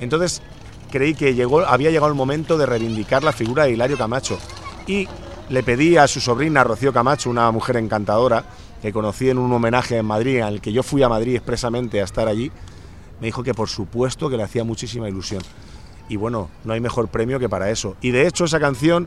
Entonces 0.00 0.42
creí 0.90 1.14
que 1.14 1.34
llegó, 1.34 1.60
había 1.60 1.90
llegado 1.90 2.08
el 2.08 2.16
momento 2.16 2.58
de 2.58 2.66
reivindicar 2.66 3.22
la 3.22 3.32
figura 3.32 3.64
de 3.64 3.72
Hilario 3.72 3.96
Camacho. 3.96 4.38
Y 4.86 5.06
le 5.48 5.62
pedí 5.62 5.96
a 5.96 6.08
su 6.08 6.20
sobrina 6.20 6.64
Rocío 6.64 6.92
Camacho, 6.92 7.30
una 7.30 7.50
mujer 7.50 7.76
encantadora, 7.76 8.44
que 8.80 8.92
conocí 8.92 9.30
en 9.30 9.38
un 9.38 9.52
homenaje 9.52 9.96
en 9.96 10.06
Madrid, 10.06 10.40
al 10.40 10.60
que 10.60 10.72
yo 10.72 10.82
fui 10.82 11.02
a 11.04 11.08
Madrid 11.08 11.36
expresamente 11.36 12.00
a 12.00 12.04
estar 12.04 12.26
allí, 12.26 12.50
me 13.22 13.26
dijo 13.26 13.44
que 13.44 13.54
por 13.54 13.68
supuesto 13.68 14.28
que 14.28 14.36
le 14.36 14.42
hacía 14.42 14.64
muchísima 14.64 15.08
ilusión. 15.08 15.44
Y 16.08 16.16
bueno, 16.16 16.50
no 16.64 16.72
hay 16.72 16.80
mejor 16.80 17.06
premio 17.06 17.38
que 17.38 17.48
para 17.48 17.70
eso. 17.70 17.94
Y 18.00 18.10
de 18.10 18.26
hecho 18.26 18.46
esa 18.46 18.58
canción 18.58 19.06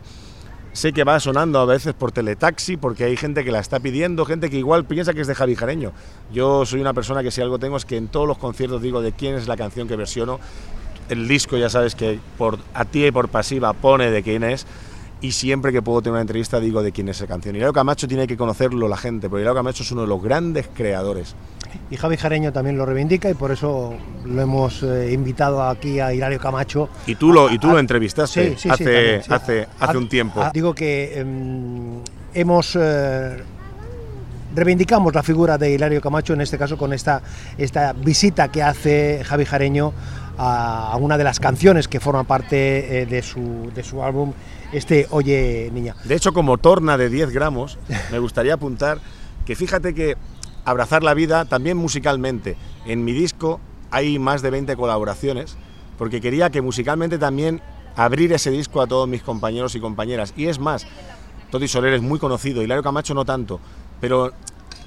sé 0.71 0.93
que 0.93 1.03
va 1.03 1.19
sonando 1.19 1.59
a 1.59 1.65
veces 1.65 1.93
por 1.93 2.13
teletaxi 2.13 2.77
porque 2.77 3.03
hay 3.03 3.17
gente 3.17 3.43
que 3.43 3.51
la 3.51 3.59
está 3.59 3.81
pidiendo, 3.81 4.23
gente 4.23 4.49
que 4.49 4.57
igual 4.57 4.85
piensa 4.85 5.13
que 5.13 5.19
es 5.19 5.27
de 5.27 5.35
Javi 5.35 5.55
Jareño. 5.55 5.91
Yo 6.31 6.65
soy 6.65 6.79
una 6.79 6.93
persona 6.93 7.23
que 7.23 7.31
si 7.31 7.41
algo 7.41 7.59
tengo 7.59 7.75
es 7.75 7.83
que 7.83 7.97
en 7.97 8.07
todos 8.07 8.25
los 8.25 8.37
conciertos 8.37 8.81
digo 8.81 9.01
de 9.01 9.11
quién 9.11 9.35
es 9.35 9.49
la 9.49 9.57
canción 9.57 9.85
que 9.89 9.97
versiono. 9.97 10.39
El 11.09 11.27
disco 11.27 11.57
ya 11.57 11.69
sabes 11.69 11.93
que 11.93 12.17
por 12.37 12.57
a 12.73 12.85
ti 12.85 13.05
y 13.05 13.11
por 13.11 13.27
pasiva 13.27 13.73
pone 13.73 14.11
de 14.11 14.23
quién 14.23 14.45
es 14.45 14.65
y 15.21 15.31
siempre 15.31 15.71
que 15.71 15.81
puedo 15.81 16.01
tener 16.01 16.13
una 16.13 16.21
entrevista 16.21 16.59
digo 16.59 16.83
de 16.83 16.91
quién 16.91 17.07
es 17.09 17.17
esa 17.17 17.27
canción. 17.27 17.55
Hilario 17.55 17.73
Camacho 17.73 18.07
tiene 18.07 18.27
que 18.27 18.37
conocerlo 18.37 18.87
la 18.87 18.97
gente, 18.97 19.29
porque 19.29 19.41
Hilario 19.41 19.55
Camacho 19.55 19.83
es 19.83 19.91
uno 19.91 20.01
de 20.01 20.07
los 20.07 20.21
grandes 20.21 20.67
creadores. 20.73 21.35
Y 21.89 21.97
Javi 21.97 22.15
Jareño 22.17 22.53
también 22.53 22.77
lo 22.77 22.85
reivindica 22.85 23.29
y 23.29 23.33
por 23.33 23.51
eso 23.51 23.93
lo 24.25 24.41
hemos 24.41 24.81
eh, 24.83 25.11
invitado 25.11 25.61
aquí 25.63 25.99
a 25.99 26.13
Hilario 26.13 26.39
Camacho. 26.39 26.89
Y 27.05 27.15
tú 27.15 27.31
lo, 27.33 27.51
y 27.51 27.57
tú 27.59 27.69
Ah, 27.69 27.73
lo 27.73 27.79
entrevistaste 27.79 28.49
Sí, 28.49 28.55
sí, 28.55 28.61
sí, 28.63 28.69
hace, 28.69 28.83
también, 28.83 29.21
hace, 29.29 29.61
hace 29.63 29.67
Ah, 29.79 29.97
un 29.97 30.07
tiempo. 30.09 30.41
ah, 30.41 30.51
digo 30.53 30.73
que 30.73 31.19
em, 31.19 31.99
hemos 32.33 32.77
eh, 32.79 33.37
reivindicamos 34.55 35.13
la 35.13 35.23
figura 35.23 35.57
de 35.57 35.71
Hilario 35.71 35.99
Camacho, 36.01 36.33
en 36.33 36.41
este 36.41 36.57
caso 36.57 36.77
con 36.77 36.93
esta, 36.93 37.21
esta 37.57 37.93
visita 37.93 38.47
que 38.49 38.63
hace 38.63 39.21
Javi 39.25 39.45
Jareño 39.45 39.91
a, 40.37 40.91
a 40.93 40.95
una 40.97 41.17
de 41.17 41.23
las 41.25 41.39
canciones 41.39 41.87
que 41.87 41.99
forman 41.99 42.25
parte 42.25 43.01
eh, 43.01 43.05
de, 43.05 43.21
su, 43.21 43.69
de 43.75 43.83
su 43.83 44.01
álbum, 44.01 44.31
este 44.71 45.07
Oye 45.11 45.69
Niña. 45.73 45.95
De 46.03 46.15
hecho, 46.15 46.33
como 46.33 46.57
torna 46.57 46.97
de 46.97 47.09
10 47.09 47.31
gramos, 47.31 47.77
me 48.11 48.19
gustaría 48.19 48.53
apuntar 48.55 48.99
que 49.45 49.55
fíjate 49.55 49.93
que 49.93 50.15
abrazar 50.65 51.03
la 51.03 51.13
vida 51.13 51.45
también 51.45 51.77
musicalmente. 51.77 52.57
En 52.85 53.03
mi 53.05 53.13
disco 53.13 53.59
hay 53.91 54.19
más 54.19 54.41
de 54.41 54.49
20 54.49 54.75
colaboraciones, 54.75 55.55
porque 55.97 56.19
quería 56.21 56.49
que 56.49 56.61
musicalmente 56.61 57.17
también 57.17 57.61
abrir 57.95 58.33
ese 58.33 58.51
disco 58.51 58.81
a 58.81 58.87
todos 58.87 59.07
mis 59.07 59.21
compañeros 59.21 59.75
y 59.75 59.79
compañeras. 59.79 60.33
Y 60.35 60.47
es 60.47 60.59
más, 60.59 60.85
Toti 61.51 61.67
Soler 61.67 61.93
es 61.93 62.01
muy 62.01 62.19
conocido, 62.19 62.61
Hilario 62.61 62.83
Camacho 62.83 63.13
no 63.13 63.23
tanto, 63.23 63.59
pero 64.01 64.33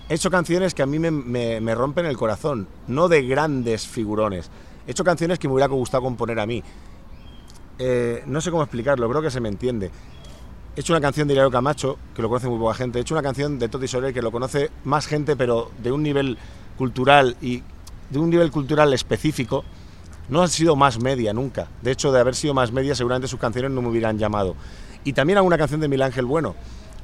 he 0.08 0.14
hecho 0.14 0.30
canciones 0.30 0.74
que 0.74 0.82
a 0.82 0.86
mí 0.86 0.98
me, 0.98 1.10
me- 1.10 1.60
me 1.60 1.74
rompen 1.74 2.04
el 2.06 2.16
corazón, 2.16 2.66
no 2.88 3.08
de 3.08 3.22
grandes 3.26 3.86
figurones. 3.86 4.50
He 4.86 4.90
hecho 4.90 5.04
canciones 5.04 5.38
que 5.38 5.48
me 5.48 5.54
hubiera 5.54 5.68
gustado 5.68 6.02
componer 6.02 6.40
a 6.40 6.46
mí. 6.46 6.62
Eh, 7.78 8.22
no 8.26 8.40
sé 8.40 8.50
cómo 8.50 8.62
explicarlo, 8.62 9.08
creo 9.08 9.22
que 9.22 9.30
se 9.30 9.40
me 9.40 9.48
entiende. 9.48 9.90
He 10.76 10.80
hecho 10.80 10.92
una 10.92 11.00
canción 11.00 11.26
de 11.26 11.34
Hilario 11.34 11.50
Camacho, 11.50 11.98
que 12.14 12.22
lo 12.22 12.28
conoce 12.28 12.48
muy 12.48 12.58
poca 12.58 12.74
gente. 12.74 12.98
He 12.98 13.02
hecho 13.02 13.14
una 13.14 13.22
canción 13.22 13.58
de 13.58 13.68
Toti 13.68 13.88
Soler, 13.88 14.14
que 14.14 14.22
lo 14.22 14.30
conoce 14.30 14.70
más 14.84 15.06
gente, 15.06 15.36
pero 15.36 15.70
de 15.82 15.90
un 15.92 16.02
nivel 16.02 16.38
cultural 16.76 17.36
y 17.40 17.62
de 18.10 18.18
un 18.18 18.30
nivel 18.30 18.50
cultural 18.50 18.92
específico. 18.92 19.64
no 20.28 20.42
han 20.42 20.48
sido 20.48 20.76
más 20.76 21.00
media 21.00 21.32
nunca. 21.32 21.68
De 21.80 21.90
hecho, 21.90 22.12
de 22.12 22.20
haber 22.20 22.34
sido 22.34 22.52
más 22.52 22.70
media, 22.70 22.94
seguramente 22.94 23.28
sus 23.28 23.40
canciones 23.40 23.70
no 23.70 23.80
me 23.80 23.88
hubieran 23.88 24.18
llamado. 24.18 24.56
Y 25.02 25.14
también 25.14 25.38
alguna 25.38 25.56
canción 25.56 25.80
de 25.80 25.88
Miguel 25.88 26.02
Ángel 26.02 26.26
Bueno, 26.26 26.54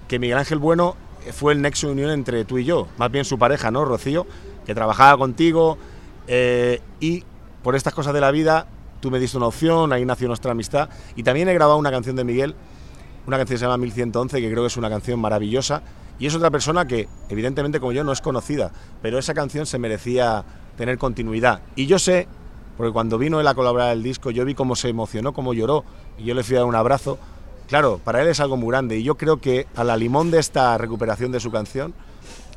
que 0.08 0.18
Miguel 0.18 0.36
Ángel 0.38 0.58
Bueno 0.58 0.94
fue 1.32 1.54
el 1.54 1.62
nexo 1.62 1.86
de 1.86 1.94
unión 1.94 2.10
entre 2.10 2.44
tú 2.44 2.58
y 2.58 2.64
yo, 2.64 2.86
más 2.98 3.10
bien 3.10 3.24
su 3.24 3.38
pareja, 3.38 3.70
¿no, 3.70 3.84
Rocío? 3.84 4.26
Que 4.66 4.74
trabajaba 4.74 5.16
contigo 5.16 5.78
eh, 6.26 6.82
y 7.00 7.24
por 7.62 7.76
estas 7.76 7.94
cosas 7.94 8.12
de 8.12 8.20
la 8.20 8.30
vida 8.30 8.66
tú 9.04 9.10
me 9.10 9.20
diste 9.20 9.36
una 9.36 9.48
opción, 9.48 9.92
ahí 9.92 10.02
nació 10.06 10.28
nuestra 10.28 10.52
amistad. 10.52 10.88
Y 11.14 11.22
también 11.24 11.46
he 11.50 11.52
grabado 11.52 11.78
una 11.78 11.90
canción 11.90 12.16
de 12.16 12.24
Miguel, 12.24 12.54
una 13.26 13.36
canción 13.36 13.56
que 13.56 13.58
se 13.58 13.64
llama 13.66 13.76
1111, 13.76 14.40
que 14.40 14.50
creo 14.50 14.62
que 14.62 14.68
es 14.68 14.78
una 14.78 14.88
canción 14.88 15.20
maravillosa. 15.20 15.82
Y 16.18 16.26
es 16.26 16.34
otra 16.34 16.50
persona 16.50 16.86
que, 16.86 17.06
evidentemente 17.28 17.80
como 17.80 17.92
yo, 17.92 18.02
no 18.02 18.12
es 18.12 18.22
conocida, 18.22 18.72
pero 19.02 19.18
esa 19.18 19.34
canción 19.34 19.66
se 19.66 19.78
merecía 19.78 20.42
tener 20.78 20.96
continuidad. 20.96 21.60
Y 21.76 21.84
yo 21.84 21.98
sé, 21.98 22.26
porque 22.78 22.94
cuando 22.94 23.18
vino 23.18 23.40
él 23.40 23.46
a 23.46 23.54
colaborar 23.54 23.92
el 23.92 24.02
disco, 24.02 24.30
yo 24.30 24.42
vi 24.46 24.54
cómo 24.54 24.74
se 24.74 24.88
emocionó, 24.88 25.34
cómo 25.34 25.52
lloró, 25.52 25.84
y 26.16 26.24
yo 26.24 26.34
le 26.34 26.42
fui 26.42 26.56
a 26.56 26.60
dar 26.60 26.68
un 26.68 26.74
abrazo. 26.74 27.18
Claro, 27.68 28.00
para 28.02 28.22
él 28.22 28.28
es 28.28 28.40
algo 28.40 28.56
muy 28.56 28.70
grande, 28.70 28.96
y 28.96 29.02
yo 29.02 29.16
creo 29.16 29.38
que 29.38 29.66
a 29.76 29.84
la 29.84 29.98
limón 29.98 30.30
de 30.30 30.38
esta 30.38 30.78
recuperación 30.78 31.30
de 31.30 31.40
su 31.40 31.50
canción, 31.50 31.92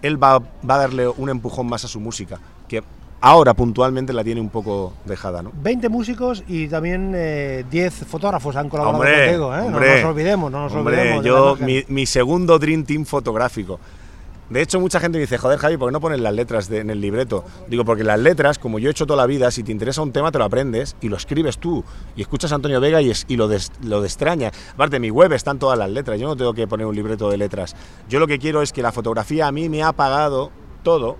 él 0.01 0.21
va, 0.23 0.39
va 0.39 0.75
a 0.75 0.77
darle 0.77 1.09
un 1.09 1.29
empujón 1.29 1.67
más 1.67 1.83
a 1.83 1.89
su 1.89 1.99
música, 1.99 2.39
que 2.69 2.85
ahora 3.21 3.53
puntualmente 3.53 4.13
la 4.13 4.23
tiene 4.23 4.41
un 4.41 4.49
poco 4.49 4.93
dejada. 5.05 5.41
¿no? 5.41 5.51
20 5.61 5.89
músicos 5.89 6.43
y 6.47 6.67
también 6.67 7.11
10 7.11 7.73
eh, 7.73 8.05
fotógrafos 8.05 8.55
han 8.55 8.69
colaborado 8.69 9.03
contigo, 9.03 9.55
¿eh? 9.55 9.69
no 9.69 9.79
nos 9.79 10.03
olvidemos, 10.03 10.51
no 10.51 10.63
nos 10.63 10.73
olvidemos. 10.73 11.25
Yo, 11.25 11.57
mi, 11.59 11.83
mi, 11.87 12.05
segundo 12.05 12.59
Dream 12.59 12.83
Team 12.83 13.05
fotográfico. 13.05 13.79
De 14.49 14.61
hecho, 14.61 14.79
mucha 14.79 15.01
gente 15.01 15.19
dice, 15.19 15.37
joder, 15.37 15.59
Javi, 15.59 15.75
¿por 15.75 15.89
qué 15.89 15.91
no 15.91 15.99
pones 15.99 16.21
las 16.21 16.33
letras 16.33 16.71
en 16.71 16.89
el 16.89 17.01
libreto? 17.01 17.43
Digo, 17.67 17.83
porque 17.83 18.05
las 18.05 18.17
letras, 18.17 18.57
como 18.57 18.79
yo 18.79 18.87
he 18.87 18.91
hecho 18.91 19.05
toda 19.05 19.17
la 19.17 19.25
vida, 19.25 19.51
si 19.51 19.61
te 19.61 19.73
interesa 19.73 20.01
un 20.01 20.13
tema, 20.13 20.31
te 20.31 20.37
lo 20.37 20.45
aprendes 20.45 20.95
y 21.01 21.09
lo 21.09 21.17
escribes 21.17 21.57
tú. 21.57 21.83
Y 22.15 22.21
escuchas 22.21 22.53
a 22.53 22.55
Antonio 22.55 22.79
Vega 22.79 23.01
y, 23.01 23.09
es, 23.09 23.25
y 23.27 23.35
lo, 23.35 23.49
des, 23.49 23.73
lo 23.83 24.01
destraña. 24.01 24.51
Aparte, 24.73 24.95
en 24.95 25.01
mi 25.01 25.11
web 25.11 25.33
están 25.33 25.59
todas 25.59 25.77
las 25.77 25.89
letras. 25.89 26.17
Yo 26.17 26.27
no 26.27 26.37
tengo 26.37 26.53
que 26.53 26.65
poner 26.65 26.87
un 26.87 26.95
libreto 26.95 27.29
de 27.29 27.35
letras. 27.35 27.75
Yo 28.07 28.21
lo 28.21 28.27
que 28.27 28.39
quiero 28.39 28.61
es 28.61 28.71
que 28.71 28.81
la 28.81 28.93
fotografía 28.93 29.47
a 29.47 29.51
mí 29.51 29.67
me 29.67 29.83
ha 29.83 29.91
pagado 29.91 30.51
todo 30.81 31.17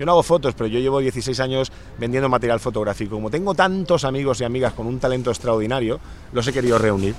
yo 0.00 0.06
no 0.06 0.12
hago 0.12 0.22
fotos, 0.22 0.54
pero 0.54 0.66
yo 0.66 0.80
llevo 0.80 0.98
16 0.98 1.38
años 1.40 1.70
vendiendo 1.98 2.26
material 2.30 2.58
fotográfico. 2.58 3.16
Como 3.16 3.28
tengo 3.28 3.54
tantos 3.54 4.04
amigos 4.04 4.40
y 4.40 4.44
amigas 4.44 4.72
con 4.72 4.86
un 4.86 4.98
talento 4.98 5.28
extraordinario, 5.28 6.00
los 6.32 6.48
he 6.48 6.54
querido 6.54 6.78
reunir. 6.78 7.14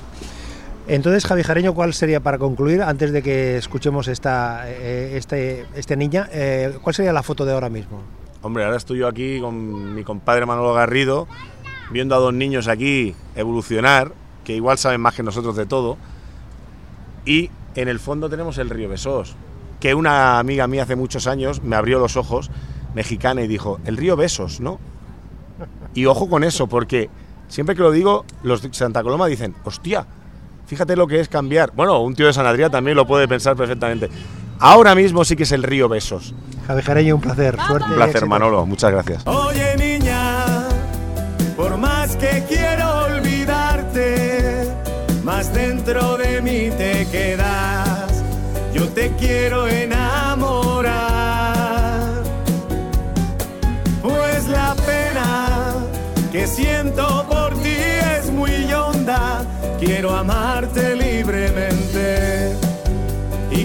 Entonces, 0.88 1.28
Javi 1.28 1.44
Jareño, 1.44 1.76
¿cuál 1.76 1.94
sería 1.94 2.22
para 2.22 2.40
concluir, 2.40 2.82
antes 2.82 3.12
de 3.12 3.22
que 3.22 3.58
escuchemos 3.58 4.08
esta, 4.08 4.64
eh, 4.68 5.16
este, 5.16 5.68
este 5.76 5.96
niña, 5.96 6.28
eh, 6.32 6.76
cuál 6.82 6.96
sería 6.96 7.14
la 7.14 7.22
foto 7.22 7.46
de 7.46 7.54
ahora 7.54 7.70
mismo? 7.70 8.02
Hombre, 8.42 8.66
ahora 8.66 8.78
estoy 8.78 8.98
yo 8.98 9.08
aquí 9.08 9.40
con 9.40 9.94
mi 9.94 10.04
compadre 10.04 10.48
Manolo 10.48 10.74
Garrido, 10.74 11.28
viendo 11.92 12.16
a 12.16 12.18
dos 12.18 12.34
niños 12.34 12.68
aquí 12.68 13.14
evolucionar, 13.36 14.12
que 14.44 14.56
igual 14.56 14.80
saben 14.80 15.02
más 15.02 15.14
que 15.14 15.22
nosotros 15.22 15.56
de 15.56 15.68
todo, 15.68 16.00
y 17.26 17.52
en 17.76 17.90
el 17.90 18.00
fondo 18.00 18.28
tenemos 18.28 18.58
el 18.58 18.72
río 18.72 18.90
Besós, 18.90 19.36
que 19.80 19.94
una 19.94 20.40
amiga 20.40 20.66
mía 20.66 20.82
hace 20.84 20.96
muchos 20.96 21.28
años 21.28 21.62
me 21.62 21.76
abrió 21.76 22.00
los 22.00 22.18
ojos, 22.18 22.50
mexicana, 22.94 23.42
y 23.42 23.48
dijo, 23.48 23.80
el 23.86 23.98
río 23.98 24.16
Besos, 24.16 24.60
¿no? 24.60 24.80
Y 25.94 26.06
ojo 26.06 26.30
con 26.30 26.44
eso, 26.44 26.68
porque 26.68 27.10
siempre 27.48 27.76
que 27.76 27.82
lo 27.82 27.92
digo, 27.92 28.26
los 28.44 28.62
de 28.62 28.74
Santa 28.74 29.04
Coloma 29.04 29.28
dicen, 29.28 29.56
hostia, 29.64 30.06
fíjate 30.66 30.96
lo 30.96 31.08
que 31.08 31.20
es 31.20 31.28
cambiar. 31.28 31.72
Bueno, 31.74 32.02
un 32.02 32.16
tío 32.16 32.28
de 32.28 32.34
San 32.34 32.46
Adrián 32.46 32.72
también 32.72 32.96
lo 32.96 33.06
puede 33.06 33.28
pensar 33.28 33.56
perfectamente. 33.56 34.10
Ahora 34.60 34.96
mismo 34.96 35.26
sí 35.26 35.36
que 35.36 35.44
es 35.44 35.52
el 35.52 35.64
río 35.64 35.90
Besos. 35.90 36.34
Javi 36.68 36.82
Jareño, 36.82 37.16
un 37.16 37.22
placer. 37.22 37.58
Suerte. 37.68 37.88
Un 37.90 37.96
placer, 37.96 38.26
Manolo. 38.28 38.66
Muchas 38.66 38.92
gracias. 38.92 39.26
Oye, 39.26 39.76
niña, 39.78 40.68
por 41.58 41.78
más 41.78 42.16
que 42.16 42.44
quiero 42.48 43.06
olvidarte, 43.06 44.72
más 45.24 45.54
dentro 45.54 46.18
de 46.18 46.42
mí 46.42 46.70
te 46.78 47.08
quedas 47.12 48.12
yo 48.74 48.88
te 48.88 49.12
quiero 49.18 49.68
enamorar. 49.68 50.31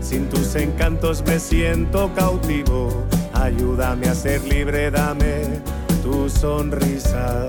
sin 0.00 0.28
tus 0.28 0.56
encantos 0.56 1.22
me 1.26 1.38
siento 1.38 2.12
cautivo 2.14 3.04
Ayúdame 3.34 4.08
a 4.08 4.14
ser 4.14 4.42
libre, 4.44 4.90
dame 4.90 5.60
tu 6.02 6.30
sonrisa. 6.30 7.48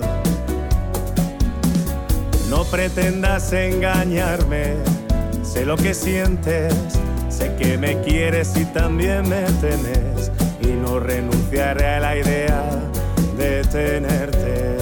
No 2.50 2.64
pretendas 2.66 3.54
engañarme, 3.54 4.76
sé 5.44 5.66
lo 5.66 5.78
que 5.78 5.94
sientes, 5.94 6.74
sé 7.30 7.56
que 7.56 7.78
me 7.78 8.02
quieres 8.02 8.58
y 8.58 8.66
también 8.66 9.30
me 9.30 9.44
temes 9.62 10.15
y 10.68 10.74
no 10.74 11.00
renunciaré 11.00 11.88
a 11.88 12.00
la 12.00 12.18
idea 12.18 12.64
de 13.38 13.62
tenerte. 13.64 14.78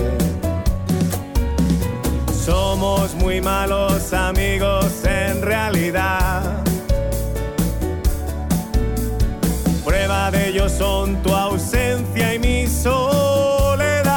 Somos 2.46 3.14
muy 3.16 3.42
malos 3.42 4.14
amigos 4.14 5.06
en 5.06 5.42
realidad 5.42 6.64
Prueba 9.94 10.32
de 10.32 10.50
ello 10.50 10.68
son 10.70 11.22
tu 11.22 11.36
ausencia 11.36 12.34
y 12.34 12.40
mi 12.40 12.68
soledad. 12.68 14.10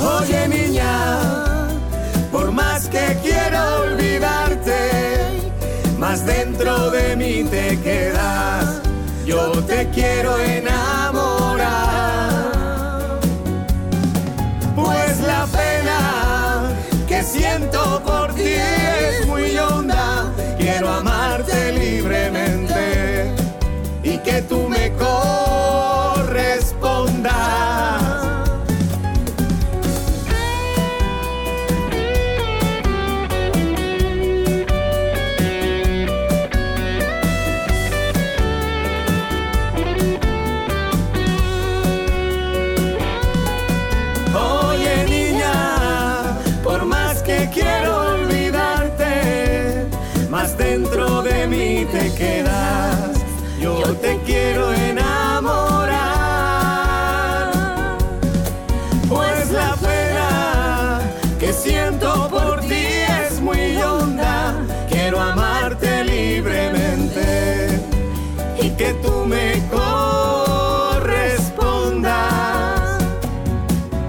Oye 0.00 0.48
niña, 0.48 1.68
por 2.30 2.52
más 2.52 2.88
que 2.88 3.18
quiera 3.22 3.78
olvidarte, 3.80 4.80
más 5.98 6.24
dentro 6.24 6.90
de 6.90 7.16
mí 7.16 7.44
te 7.50 7.78
quedas. 7.80 8.61
Te 9.66 9.88
quiero 9.94 10.36
enamorar. 10.38 10.61